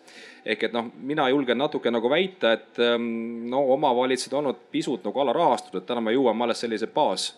[0.46, 5.04] ehk et noh, mina julgen natuke nagu väita, et ähm, no omavalitsused on olnud pisut
[5.06, 7.34] nagu alarahastatud, täna me jõuame alles sellise baas,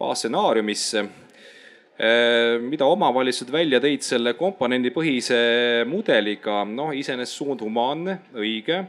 [0.00, 5.40] baasstsenaariumisse äh, mida omavalitsused välja tõid selle komponendipõhise
[5.86, 8.86] mudeliga, noh, iseenesest suund humaanne, õige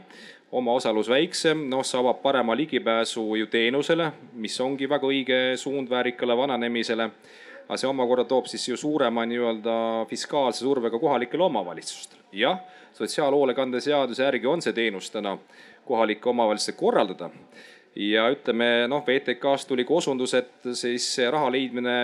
[0.52, 6.36] omaosalus väiksem, noh, see avab parema ligipääsu ju teenusele, mis ongi väga õige suund väärikale
[6.36, 7.10] vananemisele.
[7.62, 9.74] aga see omakorda toob siis ju suurema nii-öelda
[10.10, 12.20] fiskaalse survega kohalikele omavalitsustele.
[12.32, 12.58] jah,
[12.92, 15.38] sotsiaalhoolekande seaduse järgi on see teenus täna
[15.84, 17.30] kohalikke omavalitsusi korraldada.
[17.96, 21.96] ja ütleme noh, VTK-st tuli ka osundus, et siis see raha leidmine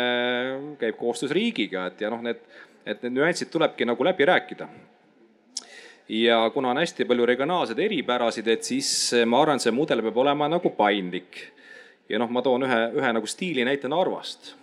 [0.78, 2.40] käib koostöös riigiga, et ja noh, need,
[2.86, 4.68] et need nüansid tulebki nagu läbi rääkida
[6.08, 8.90] ja kuna on hästi palju regionaalseid eripärasid, et siis
[9.26, 11.42] ma arvan, et see mudel peab olema nagu paindlik.
[12.08, 14.54] ja noh, ma toon ühe, ühe nagu stiili näite Narvast.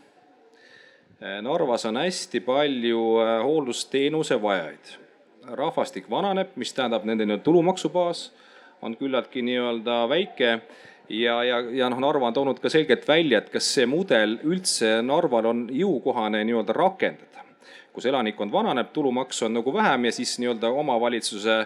[1.41, 4.97] Narvas on hästi palju äh, hooldusteenuse vajajaid.
[5.45, 8.31] rahvastik vananeb, mis tähendab nende nii-öelda tulumaksubaas
[8.81, 10.59] on küllaltki nii-öelda väike
[11.09, 14.99] ja, ja, ja noh, Narva on toonud ka selgelt välja, et kas see mudel üldse
[15.05, 17.34] Narval on jõukohane nii-öelda rakendada.
[17.95, 21.59] Kus elanikkond vananeb, tulumaksu on nagu vähem ja siis nii-öelda omavalitsuse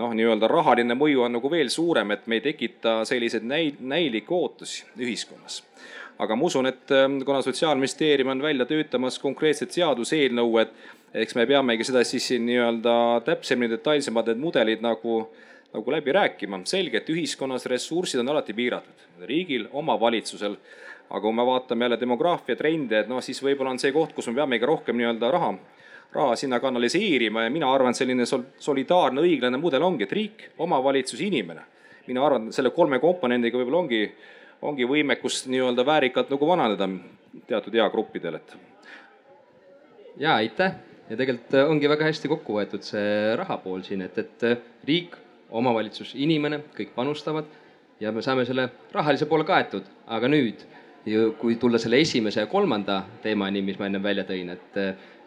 [0.00, 4.34] noh, nii-öelda rahaline mõju on nagu veel suurem, et me ei tekita selliseid näi-, näilikke
[4.34, 5.62] ootusi ühiskonnas
[6.20, 10.74] aga ma usun, et ähm, kuna Sotsiaalministeerium on välja töötamas konkreetset seaduseelnõu, et
[11.24, 12.94] eks me peamegi seda siis nii-öelda
[13.24, 15.22] täpsemini, detailsemad need mudelid nagu
[15.70, 16.60] nagu läbi rääkima.
[16.64, 20.56] selge, et ühiskonnas ressursid on alati piiratud, riigil, omavalitsusel.
[21.10, 24.28] Aga kui me vaatame jälle demograafia trende, et noh, siis võib-olla on see koht, kus
[24.30, 25.52] me peamegi rohkem nii-öelda raha,
[26.14, 30.44] raha sinna kanaliseerima ja mina arvan, et selline sol-, solidaarne, õiglane mudel ongi, et riik,
[30.58, 31.66] omavalitsus, inimene.
[32.06, 34.04] mina arvan, selle kolme komponendiga võib-olla ongi,
[34.62, 36.88] ongi võimekus nii-öelda väärikalt nagu vananeda
[37.46, 38.56] teatud eagruppidel, et.
[40.18, 40.74] ja aitäh
[41.10, 45.16] ja tegelikult ongi väga hästi kokku võetud see raha pool siin, et, et riik
[45.50, 47.50] omavalitsus, inimene, kõik panustavad
[48.00, 50.62] ja me saame selle rahalise poole kaetud, aga nüüd,
[51.38, 54.76] kui tulla selle esimese ja kolmanda teemani, mis ma ennem välja tõin, et,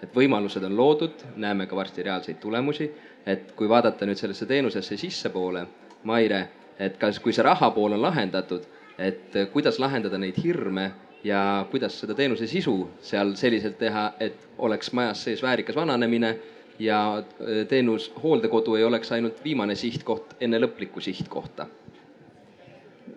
[0.03, 2.91] et võimalused on loodud, näeme ka varsti reaalseid tulemusi,
[3.25, 5.65] et kui vaadata nüüd sellesse teenusesse sissepoole,
[6.03, 6.41] Maire,
[6.79, 8.65] et kas, kui see raha pool on lahendatud,
[8.99, 10.91] et kuidas lahendada neid hirme
[11.23, 16.35] ja kuidas seda teenuse sisu seal selliselt teha, et oleks majas sees väärikas vananemine
[16.79, 21.67] ja äh, teenus, hooldekodu ei oleks ainult viimane sihtkoht enne lõplikku sihtkohta?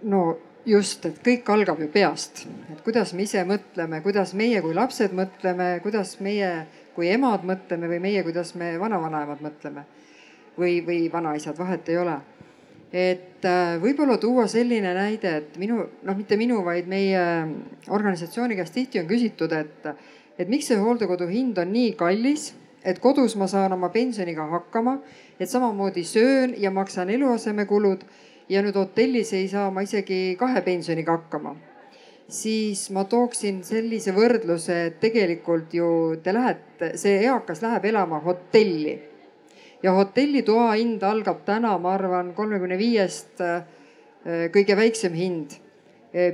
[0.02, 4.74] no just, et kõik algab ju peast, et kuidas me ise mõtleme, kuidas meie kui
[4.74, 6.50] lapsed mõtleme, kuidas meie
[6.96, 9.84] kui emad mõtleme või meie, kuidas me vanavanaemad mõtleme
[10.56, 12.16] või, või vanaisad, vahet ei ole.
[12.92, 17.20] et äh, võib-olla tuua selline näide, et minu, noh, mitte minu, vaid meie
[17.88, 19.90] organisatsiooni käest tihti on küsitud, et,
[20.38, 22.54] et miks see hooldekodu hind on nii kallis
[22.86, 25.00] et kodus ma saan oma pensioniga hakkama,
[25.40, 28.04] et samamoodi söön ja maksan eluasemekulud
[28.48, 31.56] ja nüüd hotellis ei saa ma isegi kahe pensioniga hakkama.
[32.28, 38.98] siis ma tooksin sellise võrdluse, et tegelikult ju te lähete, see eakas läheb elama hotelli
[39.82, 43.62] ja hotellitoa hind algab täna, ma arvan, kolmekümne viiest äh,
[44.52, 45.62] kõige väiksem hind.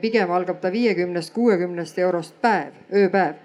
[0.00, 3.40] pigem algab ta viiekümnest, kuuekümnest eurost päev, ööpäev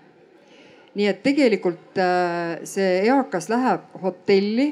[0.98, 4.72] nii et tegelikult äh, see eakas läheb hotelli,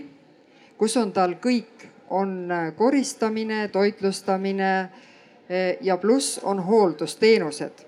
[0.80, 7.86] kus on tal kõik, on äh, koristamine, toitlustamine äh, ja pluss on hooldusteenused.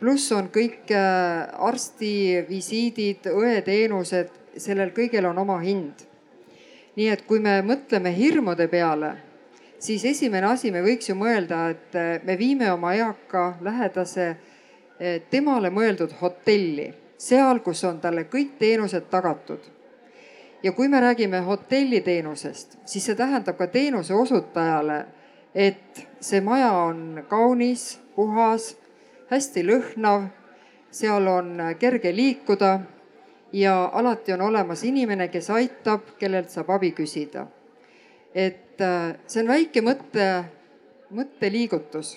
[0.00, 0.90] pluss on kõik
[1.58, 6.02] arstivisiidid, õeteenused, sellel kõigel on oma hind.
[6.96, 9.14] nii et kui me mõtleme hirmude peale,
[9.78, 14.36] siis esimene asi, me võiks ju mõelda, et me viime oma eaka lähedase
[15.30, 19.73] temale mõeldud hotelli seal, kus on talle kõik teenused tagatud.
[20.64, 25.04] Ja kui me räägime hotelliteenusest, siis see tähendab ka teenuse osutajale,
[25.54, 28.70] et see maja on kaunis, puhas,
[29.28, 30.30] hästi lõhnav,
[30.90, 32.78] seal on kerge liikuda
[33.52, 37.46] ja alati on olemas inimene, kes aitab, kellelt saab abi küsida.
[38.34, 40.44] et äh, see on väike mõtte,
[41.14, 42.16] mõtteliigutus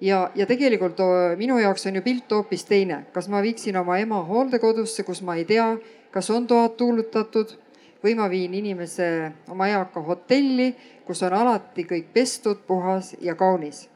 [0.00, 0.98] ja, ja tegelikult
[1.38, 5.36] minu jaoks on ju pilt hoopis teine, kas ma viiksin oma ema hooldekodusse, kus ma
[5.38, 5.76] ei tea,
[6.12, 7.56] kas on toad tuulutatud
[8.04, 10.72] või ma viin inimese, oma eaka hotelli,
[11.06, 13.88] kus on alati kõik pestud, puhas ja kaunis.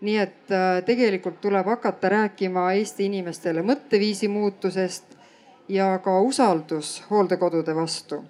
[0.00, 5.16] nii et äh, tegelikult tuleb hakata rääkima Eesti inimestele mõtteviisi muutusest
[5.68, 8.24] ja ka usaldus hooldekodude vastu.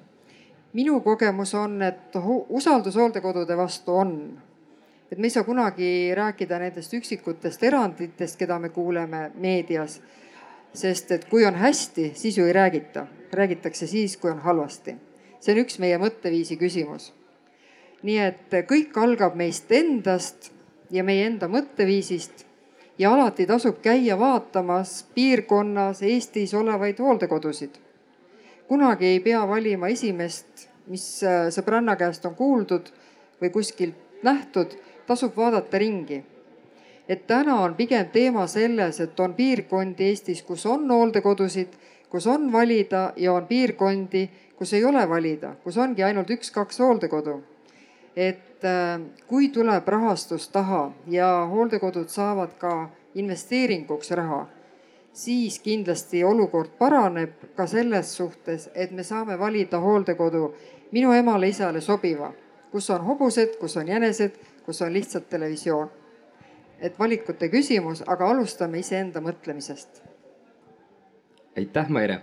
[0.72, 2.16] minu kogemus on, et
[2.48, 4.40] usaldus hooldekodude vastu on
[5.12, 10.00] et me ei saa kunagi rääkida nendest üksikutest eranditest, keda me kuuleme meedias.
[10.74, 14.96] Sest et kui on hästi, siis ju ei räägita, räägitakse siis, kui on halvasti.
[15.40, 17.12] see on üks meie mõtteviisi küsimus.
[18.02, 20.52] nii et kõik algab meist endast
[20.90, 22.44] ja meie enda mõtteviisist
[22.98, 27.70] ja alati tasub käia vaatamas piirkonnas Eestis olevaid hooldekodusid.
[28.68, 32.92] kunagi ei pea valima esimest, mis äh, sõbranna käest on kuuldud
[33.42, 36.24] või kuskilt nähtud tasub vaadata ringi.
[37.10, 41.72] Et täna on pigem teema selles, et on piirkondi Eestis, kus on hooldekodusid,
[42.10, 47.40] kus on valida ja on piirkondi, kus ei ole valida, kus ongi ainult üks-kaks hooldekodu.
[48.16, 54.46] et äh, kui tuleb rahastus taha ja hooldekodud saavad ka investeeringuks raha,
[55.12, 60.54] siis kindlasti olukord paraneb ka selles suhtes, et me saame valida hooldekodu
[60.92, 62.32] minu emale-isale sobiva,
[62.70, 65.90] kus on hobused, kus on jänesed, kus on lihtsalt televisioon.
[66.80, 70.02] Et valikute küsimus, aga alustame iseenda mõtlemisest.
[71.56, 72.20] aitäh, Maire,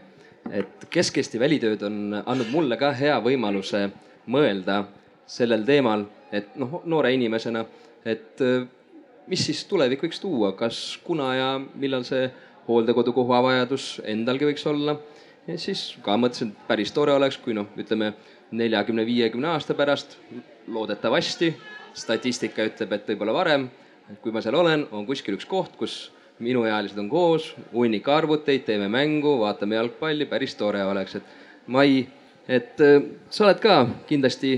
[0.51, 3.89] et Kesk-Eesti välitööd on andnud mulle ka hea võimaluse
[4.27, 4.85] mõelda
[5.27, 7.65] sellel teemal, et noh, noore inimesena,
[8.05, 8.41] et
[9.27, 12.29] mis siis tulevik võiks tuua, kas, kuna ja millal see
[12.67, 14.97] hooldekodu kohavajadus endalgi võiks olla.
[15.47, 18.13] ja siis ka mõtlesin, et päris tore oleks, kui noh, ütleme
[18.51, 20.17] neljakümne, viiekümne aasta pärast,
[20.67, 21.53] loodetavasti,
[21.93, 23.69] statistika ütleb, et võib-olla varem,
[24.21, 25.97] kui ma seal olen, on kuskil üks koht, kus
[26.39, 31.35] minuealised on koos, hunnik arvuteid, teeme mängu, vaatame jalgpalli, päris tore oleks, et
[31.67, 32.07] Mai,
[32.47, 34.53] et äh, sa oled ka kindlasti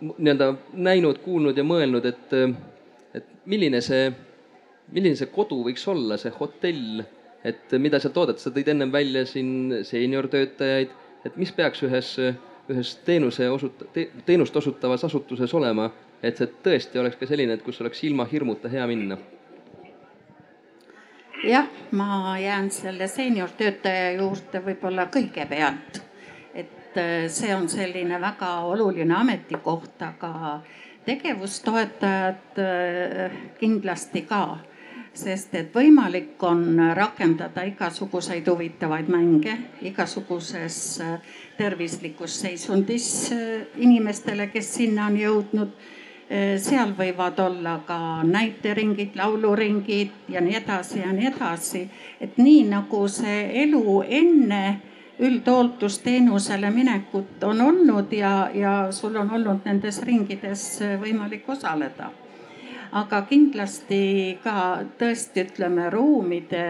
[0.00, 2.54] nii-öelda näinud, kuulnud ja mõelnud, et, äh,
[3.18, 4.06] et milline see,
[4.92, 7.02] milline see kodu võiks olla, see hotell,
[7.44, 12.14] et mida sealt oodata, sa tõid ennem välja siin seeniortöötajaid, et mis peaks ühes,
[12.72, 15.90] ühes teenuse osut- te,, teenust osutavas asutuses olema,
[16.22, 19.18] et see tõesti oleks ka selline, et kus oleks ilma hirmuta hea minna
[21.44, 26.02] jah, ma jään selle seeniortöötaja juurde võib-olla kõigepealt.
[26.54, 30.60] et äh, see on selline väga oluline ametikoht, aga
[31.04, 34.58] tegevustoetajad äh, kindlasti ka.
[35.14, 41.18] sest et võimalik on rakendada igasuguseid huvitavaid mänge igasuguses äh,
[41.58, 43.34] tervislikus seisundis
[43.76, 45.74] inimestele, kes sinna on jõudnud
[46.56, 51.82] seal võivad olla ka näiteringid, lauluringid ja nii edasi ja nii edasi.
[52.20, 54.62] et nii nagu see elu enne
[55.22, 60.64] üldhooldusteenusele minekut on olnud ja, ja sul on olnud nendes ringides
[61.00, 62.10] võimalik osaleda
[62.92, 64.02] aga kindlasti
[64.42, 64.54] ka
[65.00, 66.64] tõesti ütleme ruumide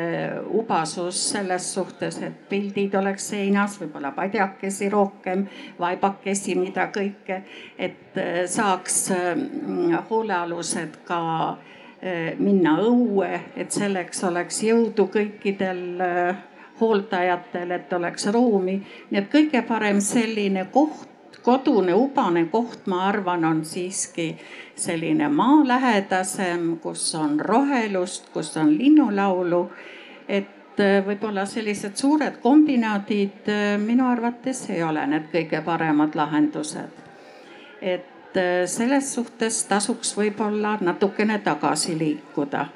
[0.54, 5.46] ubasus selles suhtes, et pildid oleks seinas, võib-olla padjakesi rohkem,
[5.80, 7.42] vaibakesi, mida kõike,
[7.78, 16.44] et äh, saaks mm, hoolealused ka äh, minna õue, et selleks oleks jõudu kõikidel äh,
[16.80, 18.78] hooldajatel, et oleks ruumi.
[19.10, 21.11] nii et kõige parem selline koht
[21.42, 24.36] kodune ubane koht, ma arvan, on siiski
[24.76, 29.70] selline maalähedasem, kus on rohelust, kus on linnulaulu.
[30.28, 37.02] et äh, võib-olla sellised suured kombinaadid äh, minu arvates ei ole need kõige paremad lahendused.
[37.80, 42.66] et äh, selles suhtes tasuks võib-olla natukene tagasi liikuda.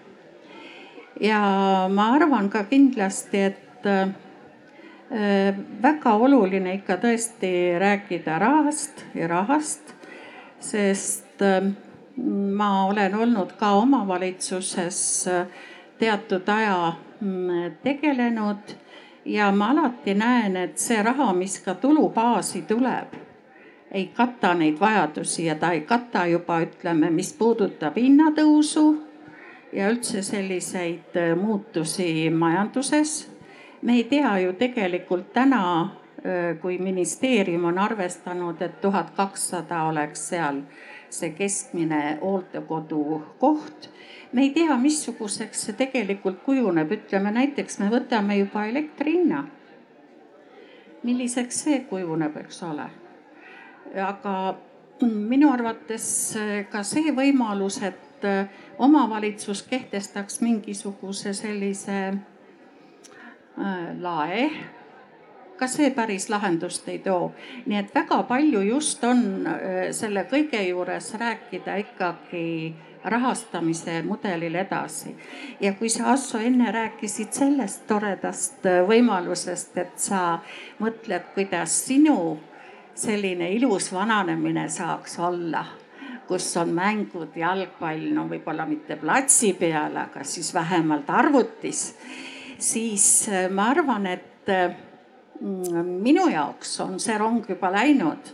[1.20, 1.40] ja
[1.88, 4.25] ma arvan ka kindlasti, et
[5.82, 9.94] väga oluline ikka tõesti rääkida rahast ja rahast,
[10.60, 11.62] sest äh,
[12.56, 15.46] ma olen olnud ka omavalitsuses äh,
[15.98, 18.74] teatud aja mm, tegelenud
[19.24, 23.14] ja ma alati näen, et see raha, mis ka tulubaasi tuleb,
[23.90, 28.86] ei kata neid vajadusi ja ta ei kata juba ütleme, mis puudutab hinnatõusu
[29.72, 33.35] ja üldse selliseid muutusi majanduses
[33.86, 35.62] me ei tea ju tegelikult täna,
[36.60, 40.62] kui ministeerium on arvestanud, et tuhat kakssada oleks seal
[41.10, 43.90] see keskmine hooldekodu koht.
[44.32, 49.44] me ei tea, missuguseks see tegelikult kujuneb, ütleme näiteks me võtame juba elektri hinna.
[51.02, 52.90] milliseks see kujuneb, eks ole.
[54.08, 54.36] aga
[55.06, 56.08] minu arvates
[56.70, 58.26] ka see võimalus, et
[58.78, 62.16] omavalitsus kehtestaks mingisuguse sellise
[64.00, 64.50] lae.
[65.56, 67.30] ka see päris lahendust ei too,
[67.64, 75.16] nii et väga palju just on äh, selle kõige juures rääkida ikkagi rahastamise mudelil edasi.
[75.60, 80.38] ja kui sa, Asso, enne rääkisid sellest toredast äh, võimalusest, et sa
[80.80, 82.36] mõtled, kuidas sinu
[82.94, 85.64] selline ilus vananemine saaks olla
[86.28, 91.92] kus on mängud, jalgpall, no võib-olla mitte platsi peal, aga siis vähemalt arvutis
[92.58, 94.74] siis äh, ma arvan, et äh,
[95.40, 98.32] minu jaoks on see rong juba läinud,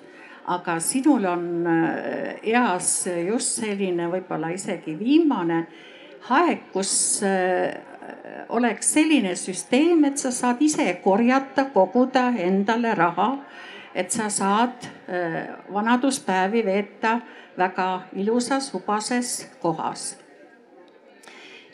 [0.53, 5.65] aga sinul on äh, eas just selline võib-olla isegi viimane
[6.31, 7.21] aeg, kus
[8.55, 13.33] oleks selline süsteem, et sa saad ise korjata, koguda endale raha,
[13.95, 14.87] et sa saad
[15.75, 17.17] vanaduspäevi veeta
[17.59, 17.89] väga
[18.23, 20.13] ilusas, hubases kohas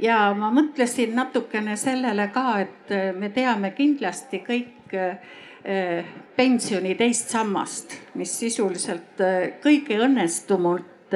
[0.01, 7.32] ja ma mõtlesin natukene sellele ka, et äh, me teame kindlasti kõik äh, pensioni teist
[7.34, 9.20] sammast, mis sisuliselt
[9.61, 11.12] kõige õnnestumult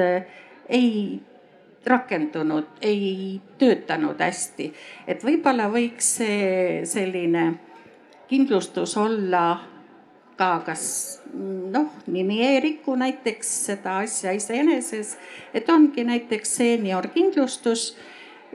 [0.69, 1.21] ei
[1.85, 4.73] rakendunud, ei töötanud hästi.
[5.07, 7.53] et võib-olla võiks see selline
[8.27, 9.45] kindlustus olla
[10.37, 10.85] ka kas
[11.33, 15.17] noh, nimi ei riku näiteks seda asja iseeneses,
[15.53, 17.93] et ongi näiteks seeniorkindlustus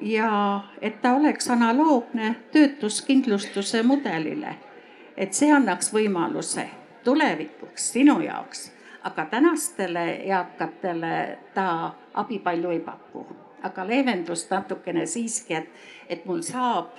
[0.00, 4.54] ja et ta oleks analoogne töötuskindlustuse mudelile.
[5.16, 6.68] et see annaks võimaluse
[7.04, 8.72] tulevikuks sinu jaoks,
[9.02, 13.26] aga tänastele eakatele ta abi palju ei paku,
[13.62, 15.68] aga leevendust natukene siiski, et,
[16.08, 16.94] et mul saab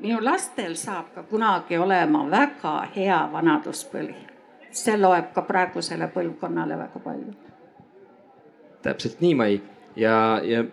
[0.00, 4.14] minu lastel saab ka kunagi olema väga hea vanaduspõli.
[4.70, 7.34] see loeb ka praegusele põlvkonnale väga palju.
[8.82, 9.62] täpselt nii, Mai
[9.96, 10.64] ja, ja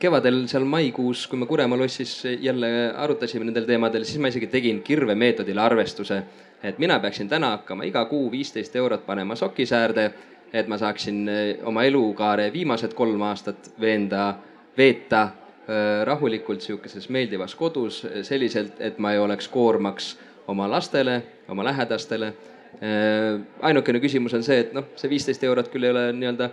[0.00, 4.82] kevadel seal maikuus, kui me Kuremaa lossis jälle arutasime nendel teemadel, siis ma isegi tegin
[4.82, 6.22] kirvemeetodile arvestuse,
[6.62, 10.10] et mina peaksin täna hakkama iga kuu viisteist eurot panema sokisäärde,
[10.52, 11.28] et ma saaksin
[11.68, 14.32] oma elukaare viimased kolm aastat veenda,
[14.78, 15.28] veeta
[15.70, 20.14] Äh, rahulikult sihukeses meeldivas kodus selliselt, et ma ei oleks koormaks
[20.48, 21.20] oma lastele,
[21.52, 22.32] oma lähedastele.
[22.80, 23.36] Äh,
[23.68, 26.48] ainukene küsimus on see, et noh, see viisteist eurot küll ei ole nii-öelda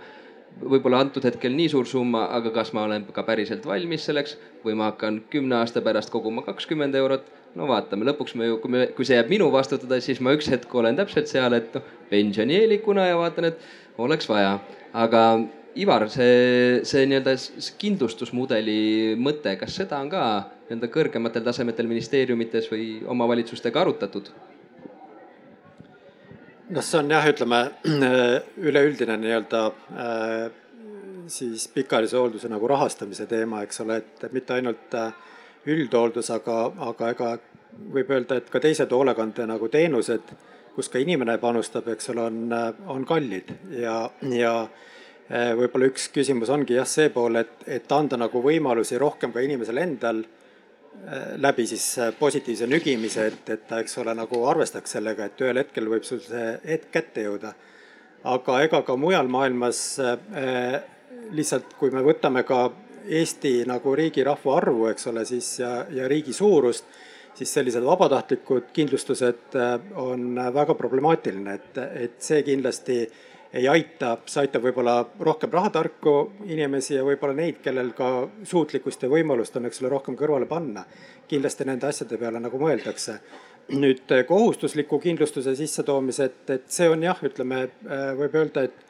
[0.58, 4.76] võib-olla antud hetkel nii suur summa, aga kas ma olen ka päriselt valmis selleks või
[4.78, 7.28] ma hakkan kümne aasta pärast koguma kakskümmend eurot.
[7.58, 10.50] no vaatame, lõpuks me ju, kui me, kui see jääb minu vastutada, siis ma üks
[10.52, 13.62] hetk olen täpselt seal, et noh, pensionieelikuna ja vaatan, et
[13.98, 14.58] oleks vaja,
[14.92, 15.22] aga
[15.78, 17.36] Ivar, see, see nii-öelda
[17.78, 20.22] kindlustusmudeli mõte, kas seda on ka
[20.68, 24.32] nii-öelda kõrgematel tasemetel ministeeriumites või omavalitsustega arutatud?
[26.70, 27.60] Noh, see on jah, ütleme
[28.70, 30.50] üleüldine nii-öelda äh,
[31.30, 35.12] siis pikaajalise hoolduse nagu rahastamise teema, eks ole, et mitte ainult äh,
[35.68, 36.60] üldhooldus, aga,
[36.90, 37.32] aga ega
[37.92, 40.32] võib öelda, et ka teised hoolekande nagu teenused,
[40.74, 42.54] kus ka inimene panustab, eks ole, on,
[42.94, 43.50] on kallid.
[43.74, 44.54] Ja, ja
[45.28, 49.42] Äh, võib-olla üks küsimus ongi jah, see pool, et, et anda nagu võimalusi rohkem ka
[49.44, 50.37] inimesel endal äh,
[51.36, 55.60] läbi siis äh, positiivse nügimise, et, et ta, eks ole, nagu arvestaks sellega, et ühel
[55.62, 57.54] hetkel võib sul see hetk kätte jõuda.
[58.24, 60.82] aga ega ka mujal maailmas äh,
[61.30, 62.68] lihtsalt, kui me võtame ka
[63.08, 66.84] Eesti nagu riigi rahvaarvu, eks ole, siis ja, ja riigi suurust,
[67.38, 69.56] siis sellised vabatahtlikud kindlustused
[69.96, 76.14] on väga problemaatiline, et, et see kindlasti äh, ei aita, see aitab võib-olla rohkem rahatarku
[76.52, 80.84] inimesi ja võib-olla neid, kellel ka suutlikkust ja võimalust on, eks ole, rohkem kõrvale panna.
[81.28, 83.20] kindlasti nende asjade peale nagu mõeldakse.
[83.68, 88.84] nüüd eh, kohustusliku kindlustuse sissetoomise, et, et see on jah, ütleme, eh, võib öelda, et,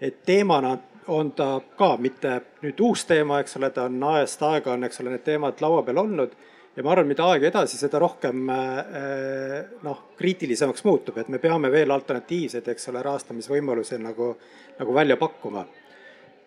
[0.00, 0.78] et teemana
[1.08, 5.00] on ta ka mitte nüüd uus teema, eks ole, ta on ajast aega on, eks
[5.00, 6.36] ole, need teemad laua peal olnud
[6.80, 11.68] ja ma arvan, mida aeg edasi, seda rohkem äh, noh, kriitilisemaks muutub, et me peame
[11.72, 14.30] veel alternatiivseid, eks ole, rahastamisvõimalusi nagu,
[14.78, 15.66] nagu välja pakkuma.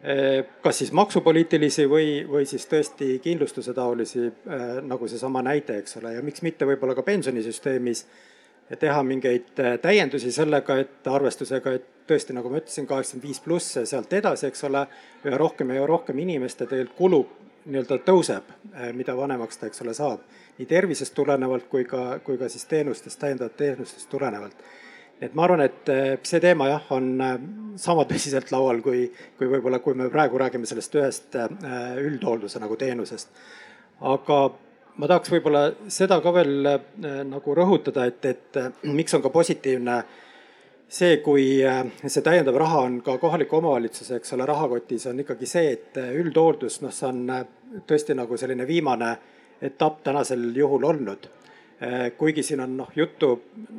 [0.01, 6.01] Äh, kas siis maksupoliitilisi või, või siis tõesti kindlustuse taolisi, äh, nagu seesama näide, eks
[6.01, 8.07] ole, ja miks mitte võib-olla ka pensionisüsteemis
[8.79, 9.53] teha mingeid
[9.83, 14.49] täiendusi sellega, et arvestusega, et tõesti, nagu ma ütlesin, kaheksakümmend viis pluss ja sealt edasi,
[14.49, 14.87] eks ole,
[15.27, 19.93] üha rohkem ja rohkem inimeste tegelikult kulub nii-öelda tõuseb, eh, mida vanemaks ta, eks ole,
[19.93, 20.23] saab.
[20.57, 24.55] nii tervisest tulenevalt kui ka, kui ka siis teenustest, täiendavat teenustest tulenevalt.
[25.21, 27.37] et ma arvan, et eh, see teema jah, on eh,
[27.75, 31.37] sama tõsiselt laual, kui, kui võib-olla, kui me praegu räägime sellest ühest
[31.97, 33.29] üldhoolduse nagu teenusest.
[34.01, 34.39] aga
[34.97, 36.69] ma tahaks võib-olla seda ka veel
[37.25, 40.22] nagu rõhutada, et, et miks on ka positiivne äh,
[40.87, 45.49] see, kui äh, see täiendav raha on ka kohaliku omavalitsuse, eks ole, rahakotis, on ikkagi
[45.49, 47.45] see, et äh, üldhooldus, noh, see on äh,
[47.89, 49.15] tõesti nagu selline viimane
[49.63, 51.31] etapp tänasel juhul olnud.
[52.17, 53.27] kuigi siin on noh, juttu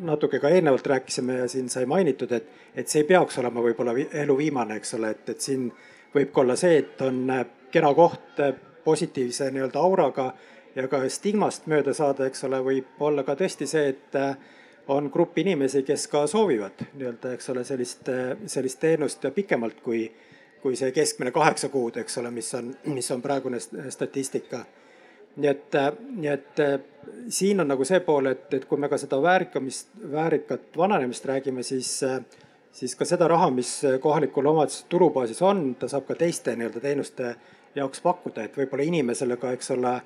[0.05, 3.95] natuke ka eelnevalt rääkisime ja siin sai mainitud, et, et see ei peaks olema võib-olla
[3.97, 5.71] elu viimane, eks ole, et, et siin
[6.13, 7.23] võib ka olla see, et on
[7.73, 8.43] kena koht
[8.85, 10.27] positiivse nii-öelda auraga
[10.75, 14.21] ja ka stigmast mööda saada, eks ole, võib olla ka tõesti see, et
[14.89, 18.09] on grupp inimesi, kes ka soovivad nii-öelda, eks ole, sellist,
[18.47, 20.07] sellist teenust pikemalt kui,
[20.63, 23.61] kui see keskmine kaheksa kuud, eks ole, mis on, mis on praegune
[23.91, 24.65] statistika.
[25.37, 25.77] nii et,
[26.15, 26.61] nii et
[27.29, 31.63] siin on nagu see pool, et, et kui me ka seda väärikamist, väärikat vananemist räägime,
[31.63, 32.05] siis,
[32.73, 37.35] siis ka seda raha, mis kohalikul omavalitsusel tulubaasis on, ta saab ka teiste nii-öelda teenuste
[37.75, 39.97] jaoks pakkuda, et võib-olla inimesele ka, eks ole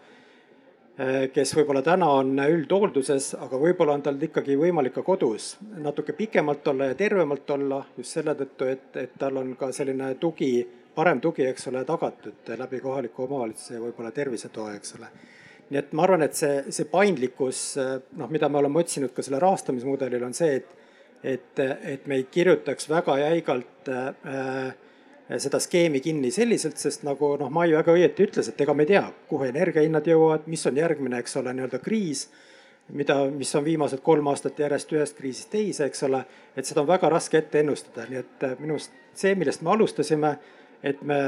[1.35, 6.67] kes võib-olla täna on üldhoolduses, aga võib-olla on tal ikkagi võimalik ka kodus natuke pikemalt
[6.73, 11.21] olla ja tervemalt olla just selle tõttu, et, et tal on ka selline tugi, parem
[11.23, 15.13] tugi, eks ole, tagatud läbi kohaliku omavalitsuse ja võib-olla tervisetoe, eks ole.
[15.69, 17.63] nii et ma arvan, et see, see paindlikkus,
[18.19, 20.75] noh, mida me oleme otsinud ka selle rahastamismudelil, on see, et,
[21.23, 24.75] et, et me ei kirjutaks väga jäigalt äh,
[25.37, 28.95] seda skeemi kinni selliselt, sest nagu noh, Mai väga õieti ütles, et ega me ei
[28.95, 32.29] tea, kuhu energiahinnad jõuavad, mis on järgmine, eks ole, nii-öelda kriis
[32.93, 36.23] mida, mis on viimased kolm aastat järjest ühest kriisist teise, eks ole,
[36.57, 40.33] et seda on väga raske ette ennustada, nii et minu arust see, millest me alustasime,
[40.83, 41.19] et me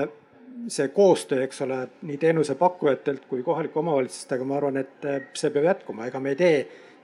[0.69, 5.69] see koostöö, eks ole, nii teenusepakkujatelt kui kohalike omavalitsustega, ma arvan, et eh, see peab
[5.71, 6.57] jätkuma, ega me ei tee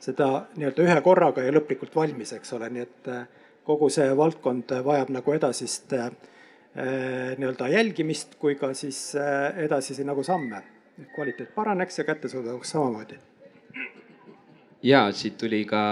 [0.02, 3.22] seda nii-öelda ühe korraga ja lõplikult valmis, eks ole, nii et eh,
[3.66, 6.10] kogu see valdkond vajab nagu edasist eh,
[6.76, 9.14] nii-öelda jälgimist kui ka siis
[9.56, 10.62] edasisi nagu samme.
[11.14, 13.16] kvaliteet paraneks ja kättesaadavus samamoodi.
[14.82, 15.82] ja siit tuli ka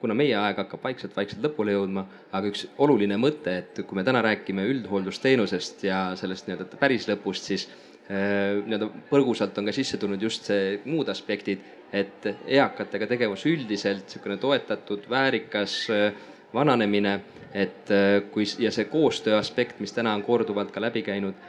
[0.00, 2.04] kuna meie aeg hakkab vaikselt-vaikselt lõpule jõudma,
[2.34, 7.48] aga üks oluline mõte, et kui me täna räägime üldhooldusteenusest ja sellest nii-öelda päris lõpust,
[7.50, 13.46] siis äh, nii-öelda põgusalt on ka sisse tulnud just see muud aspektid, et eakatega tegevus
[13.48, 17.20] üldiselt, niisugune toetatud, väärikas äh, vananemine,
[17.54, 21.46] et äh, kui ja see koostöö aspekt, mis täna on korduvalt ka läbi käinud,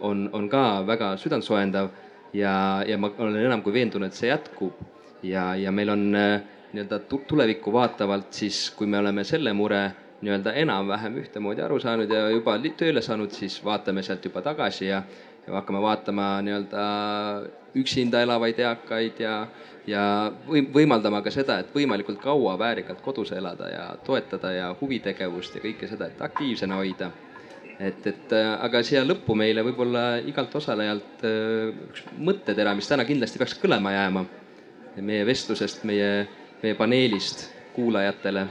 [0.00, 1.90] on, on ka väga südantsoojendav
[2.32, 4.78] ja, ja ma olen enam kui veendunud, et see jätkub.
[5.22, 6.40] Ja, ja meil on äh,
[6.72, 6.98] nii-öelda
[7.28, 9.82] tulevikku vaatavalt, siis kui me oleme selle mure
[10.22, 15.02] nii-öelda enam-vähem ühtemoodi aru saanud ja juba tööle saanud, siis vaatame sealt juba tagasi ja,
[15.46, 16.84] ja hakkame vaatama nii-öelda
[17.78, 19.34] üksinda elavaid eakaid ja,
[19.88, 20.02] ja
[20.46, 25.64] või, võimaldama ka seda, et võimalikult kaua väärikalt kodus elada ja toetada ja huvitegevust ja
[25.64, 27.10] kõike seda, et aktiivsena hoida.
[27.80, 33.58] et, et aga siia lõppu meile võib-olla igalt osalejalt üks mõttetera, mis täna kindlasti peaks
[33.58, 34.26] kõlama jääma
[35.00, 36.28] meie vestlusest, meie
[36.62, 38.46] meie paneelist kuulajatele.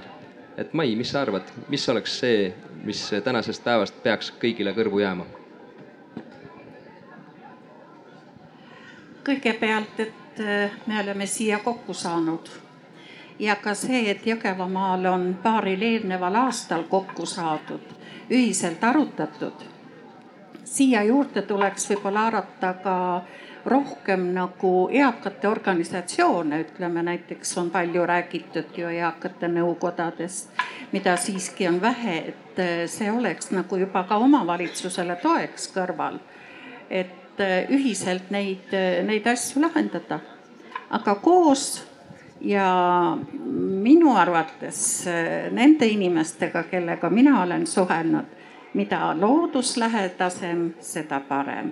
[0.57, 5.40] et Mai, mis sa arvad, mis oleks see, mis tänasest päevast peaks kõigile kõrvu jääma?
[9.23, 12.49] Kõigepealt, et äh, me oleme siia kokku saanud
[13.41, 17.93] ja ka see, et Jõgevamaal on paaril eelneval aastal kokku saadud,
[18.29, 19.67] ühiselt arutatud.
[20.63, 22.97] siia juurde tuleks võib-olla haarata ka
[23.65, 30.49] rohkem nagu eakate organisatsioone, ütleme näiteks on palju räägitud ju eakate nõukodadest,
[30.91, 36.19] mida siiski on vähe, et äh, see oleks nagu juba ka omavalitsusele toeks kõrval.
[36.89, 40.19] et äh, ühiselt neid, äh, neid asju lahendada,
[40.89, 41.85] aga koos
[42.41, 42.65] ja
[43.45, 45.05] minu arvates
[45.53, 48.25] nende inimestega, kellega mina olen suhelnud,
[48.73, 51.71] mida looduslähedasem, seda parem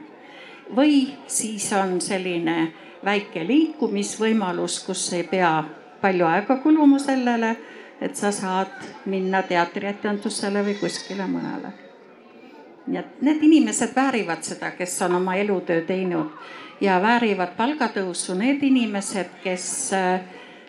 [0.75, 2.71] või siis on selline
[3.05, 5.63] väike liikumisvõimalus, kus ei pea
[6.01, 7.55] palju aega kuluma sellele,
[8.01, 11.73] et sa saad minna teatrietendusele või kuskile mujale.
[12.89, 16.31] Nii et need inimesed väärivad seda, kes on oma elutöö teinud
[16.81, 20.21] ja väärivad palgatõusu need inimesed, kes äh,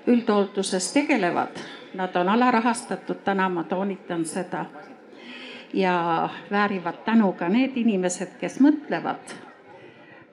[0.06, 1.60] üldhoolduses tegelevad.
[1.94, 4.66] Nad on alarahastatud, täna ma toonitan seda.
[5.74, 9.34] ja väärivad tänu ka need inimesed, kes mõtlevad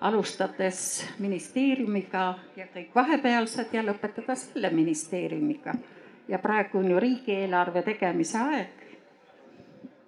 [0.02, 5.74] alustades ministeeriumiga ja kõik vahepealsed ja lõpetada selle ministeeriumiga.
[6.28, 8.87] ja praegu on ju riigieelarve tegemise aeg.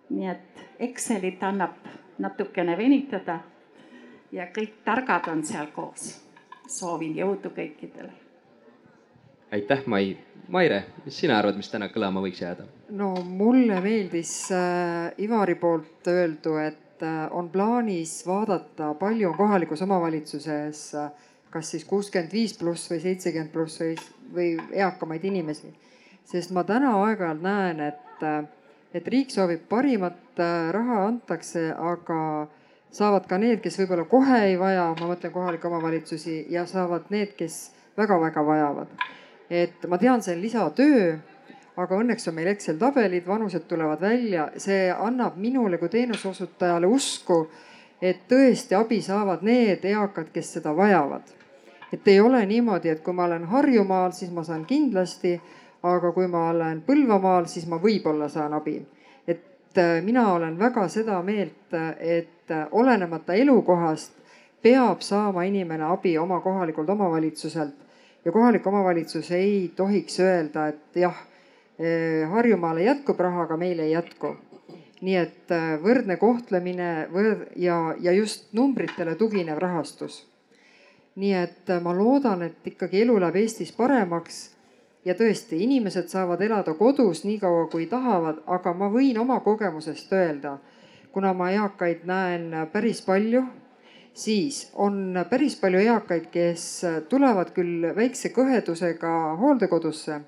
[0.09, 1.75] Nii et Excelit annab
[2.19, 3.39] natukene venitada
[4.31, 6.15] ja kõik targad on seal koos.
[6.67, 8.11] soovin jõudu kõikidele.
[9.51, 10.17] aitäh, Mai.
[10.47, 12.65] Maire, mis sina arvad, mis täna kõlama võiks jääda?
[12.89, 19.81] no mulle meeldis äh, Ivari poolt öeldu, et äh, on plaanis vaadata, palju on kohalikus
[19.81, 21.11] omavalitsuses äh,
[21.49, 23.95] kas siis kuuskümmend viis pluss või seitsekümmend pluss või,
[24.33, 24.49] või
[24.83, 25.73] eakamaid inimesi.
[26.29, 28.43] sest ma täna aeg-ajalt näen, et, äh,
[28.93, 30.39] et riik soovib parimat,
[30.71, 32.47] raha antakse, aga
[32.91, 37.35] saavad ka need, kes võib-olla kohe ei vaja, ma mõtlen kohalikke omavalitsusi ja saavad need,
[37.37, 38.87] kes väga-väga vajavad.
[39.49, 41.17] et ma tean, see on lisatöö
[41.79, 47.45] aga õnneks on meil Excel tabelid, vanused tulevad välja, see annab minule kui teenuseosutajale usku,
[48.01, 51.35] et tõesti abi saavad need eakad, kes seda vajavad.
[51.93, 55.39] et ei ole niimoodi, et kui ma olen Harjumaal, siis ma saan kindlasti,
[55.83, 58.85] aga kui ma olen Põlvamaal, siis ma võib-olla saan abi.
[59.27, 64.13] et äh, mina olen väga seda meelt, et äh, olenemata elukohast
[64.61, 67.75] peab saama inimene abi oma kohalikult omavalitsuselt
[68.25, 71.15] ja kohalik omavalitsus ei tohiks öelda, et jah
[71.79, 74.35] Eh, Harjumaale jätkub raha, aga meil ei jätku.
[74.99, 80.27] nii et võrdne kohtlemine võr- ja, ja just numbritele tuginev rahastus.
[81.15, 84.57] nii et ma loodan, et ikkagi elu läheb Eestis paremaks
[85.05, 90.11] ja tõesti, inimesed saavad elada kodus nii kaua, kui tahavad, aga ma võin oma kogemusest
[90.13, 90.57] öelda,
[91.11, 93.43] kuna ma eakaid näen päris palju,
[94.13, 96.65] siis on päris palju eakaid, kes
[97.09, 100.19] tulevad küll väikse kõhedusega hooldekodusse,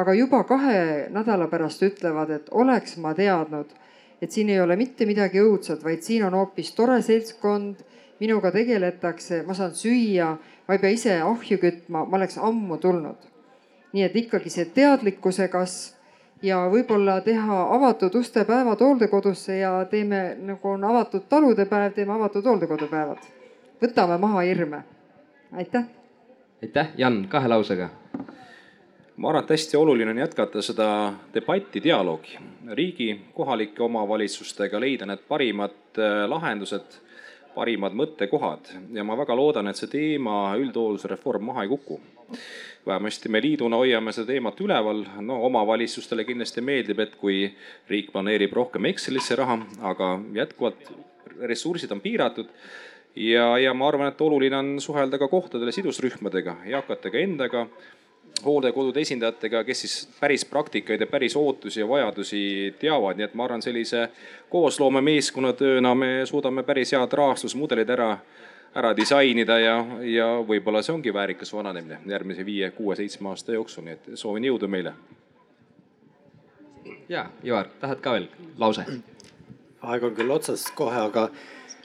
[0.00, 3.72] aga juba kahe nädala pärast ütlevad, et oleks ma teadnud,
[4.20, 7.84] et siin ei ole mitte midagi õudset, vaid siin on hoopis tore seltskond,
[8.20, 10.34] minuga tegeletakse, ma saan süüa,
[10.68, 13.29] ma ei pea ise ahju kütma, ma oleks ammu tulnud.
[13.92, 15.96] Nii et ikkagi see teadlikkuse kasv
[16.42, 22.12] ja võib-olla teha avatud uste päevad hooldekodusse ja teeme nagu on avatud talude päev, teeme
[22.12, 23.18] avatud hooldekodupäevad.
[23.82, 24.84] võtame maha hirme.
[25.52, 25.84] aitäh.
[26.62, 27.90] aitäh, Jan, kahe lausega
[29.16, 32.38] ma arvan, et hästi oluline on jätkata seda debatti, dialoogi
[32.72, 37.00] riigi, kohalike omavalitsustega, leida need parimad äh, lahendused
[37.54, 41.98] parimad mõttekohad ja ma väga loodan, et see teema, üldhoolduse reform maha ei kuku.
[42.86, 47.42] Vähemasti me liiduna hoiame seda teemat üleval, no omavalitsustele kindlasti meeldib, et kui
[47.90, 49.58] riik planeerib rohkem Excelisse raha,
[49.92, 50.92] aga jätkuvalt
[51.40, 52.48] ressursid on piiratud.
[53.16, 57.66] Ja, ja ma arvan, et oluline on suhelda ka kohtadele sidusrühmadega, eakatega endaga
[58.44, 62.42] hooldekodude esindajatega, kes siis päris praktikaid ja päris ootusi ja vajadusi
[62.78, 64.06] teavad, nii et ma arvan, sellise
[64.48, 65.02] koosloome
[65.58, 68.14] tööna me suudame päris head rahastusmudelid ära,
[68.74, 73.86] ära disainida ja, ja võib-olla see ongi väärikas vananemine järgmise viie, kuue, seitsme aasta jooksul,
[73.86, 74.94] nii et soovin jõudu meile.
[77.08, 78.86] ja, Ivar, tahad ka veel lause?
[79.80, 81.30] aeg on küll otsas kohe, aga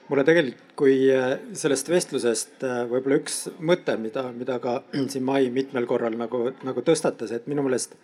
[0.09, 4.81] mulle tegelikult, kui äh, sellest vestlusest äh, võib-olla üks mõte, mida, mida ka
[5.11, 7.95] siin Mai mitmel korral nagu, nagu tõstatas, et minu meelest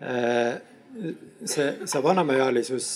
[0.00, 0.56] äh,
[1.44, 2.88] see, see vanemaealisus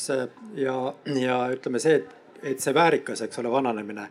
[0.59, 0.75] ja,
[1.21, 4.09] ja ütleme see, et, et see väärikas, eks ole, vananemine.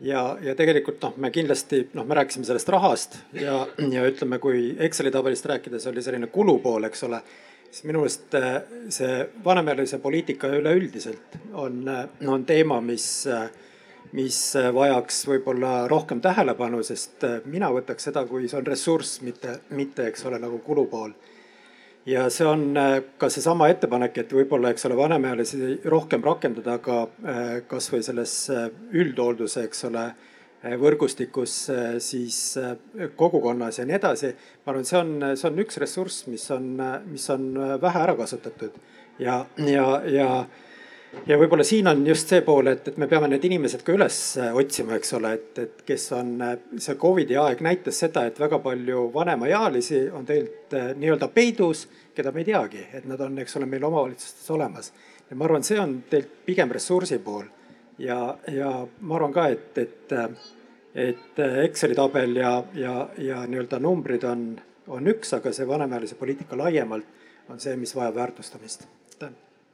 [0.00, 4.74] Ja, ja tegelikult noh, me kindlasti noh, me rääkisime sellest rahast ja, ja ütleme, kui
[4.78, 7.22] Exceli tabelist rääkides oli selline kulupool, eks ole
[7.70, 8.56] siis minu meelest äh,
[8.92, 13.48] see vanemaealise poliitika üleüldiselt on, äh, on teema, mis, äh,
[14.16, 14.38] mis
[14.74, 20.24] vajaks võib-olla rohkem tähelepanu, sest mina võtaks seda, kui see on ressurss, mitte, mitte, eks
[20.28, 21.12] ole, nagu kulupool.
[22.06, 22.68] Ja see on
[23.18, 27.02] ka seesama ettepanek, et võib-olla, eks ole, vanemaealisi rohkem rakendada ka
[27.68, 28.34] kasvõi selles
[28.94, 30.06] üldhoolduse, eks ole
[30.80, 31.54] võrgustikus
[32.02, 32.38] siis
[33.18, 34.32] kogukonnas ja nii edasi.
[34.64, 36.70] ma arvan, see on, see on üks ressurss, mis on,
[37.10, 37.50] mis on
[37.82, 38.78] vähe ära kasutatud
[39.18, 40.30] ja, ja, ja
[41.26, 44.18] ja võib-olla siin on just see pool, et, et me peame need inimesed ka üles
[44.60, 46.32] otsima, eks ole, et, et kes on,
[46.82, 51.86] see Covidi aeg näitas seda, et väga palju vanemaealisi on tegelikult nii-öelda peidus,
[52.16, 54.92] keda me ei teagi, et nad on, eks ole, meil omavalitsustes olemas.
[55.30, 57.44] ja ma arvan, see on tegelikult pigem ressursi pool
[57.98, 58.20] ja,
[58.52, 60.16] ja ma arvan ka, et, et,
[60.94, 64.48] et Exceli tabel ja, ja, ja nii-öelda numbrid on,
[64.86, 67.14] on üks, aga see vanemaealise poliitika laiemalt
[67.50, 68.88] on see, mis vajab väärtustamist.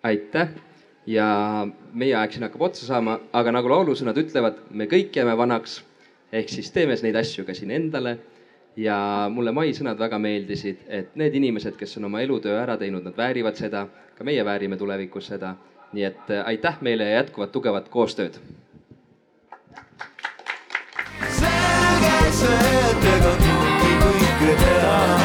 [0.02, 0.71] aitäh
[1.06, 5.82] ja meie aeg siin hakkab otsa saama, aga nagu laulusõnad ütlevad, me kõik jääme vanaks.
[6.32, 8.18] ehk siis teeme neid asju ka siin endale.
[8.76, 13.04] ja mulle Mai sõnad väga meeldisid, et need inimesed, kes on oma elutöö ära teinud,
[13.04, 13.86] nad väärivad seda,
[14.16, 15.56] ka meie väärime tulevikus seda
[15.92, 18.38] nii et äh, aitäh meile ja jätkuvat tugevat koostööd.
[21.40, 25.21] selge see, et ega kõike kõike teha.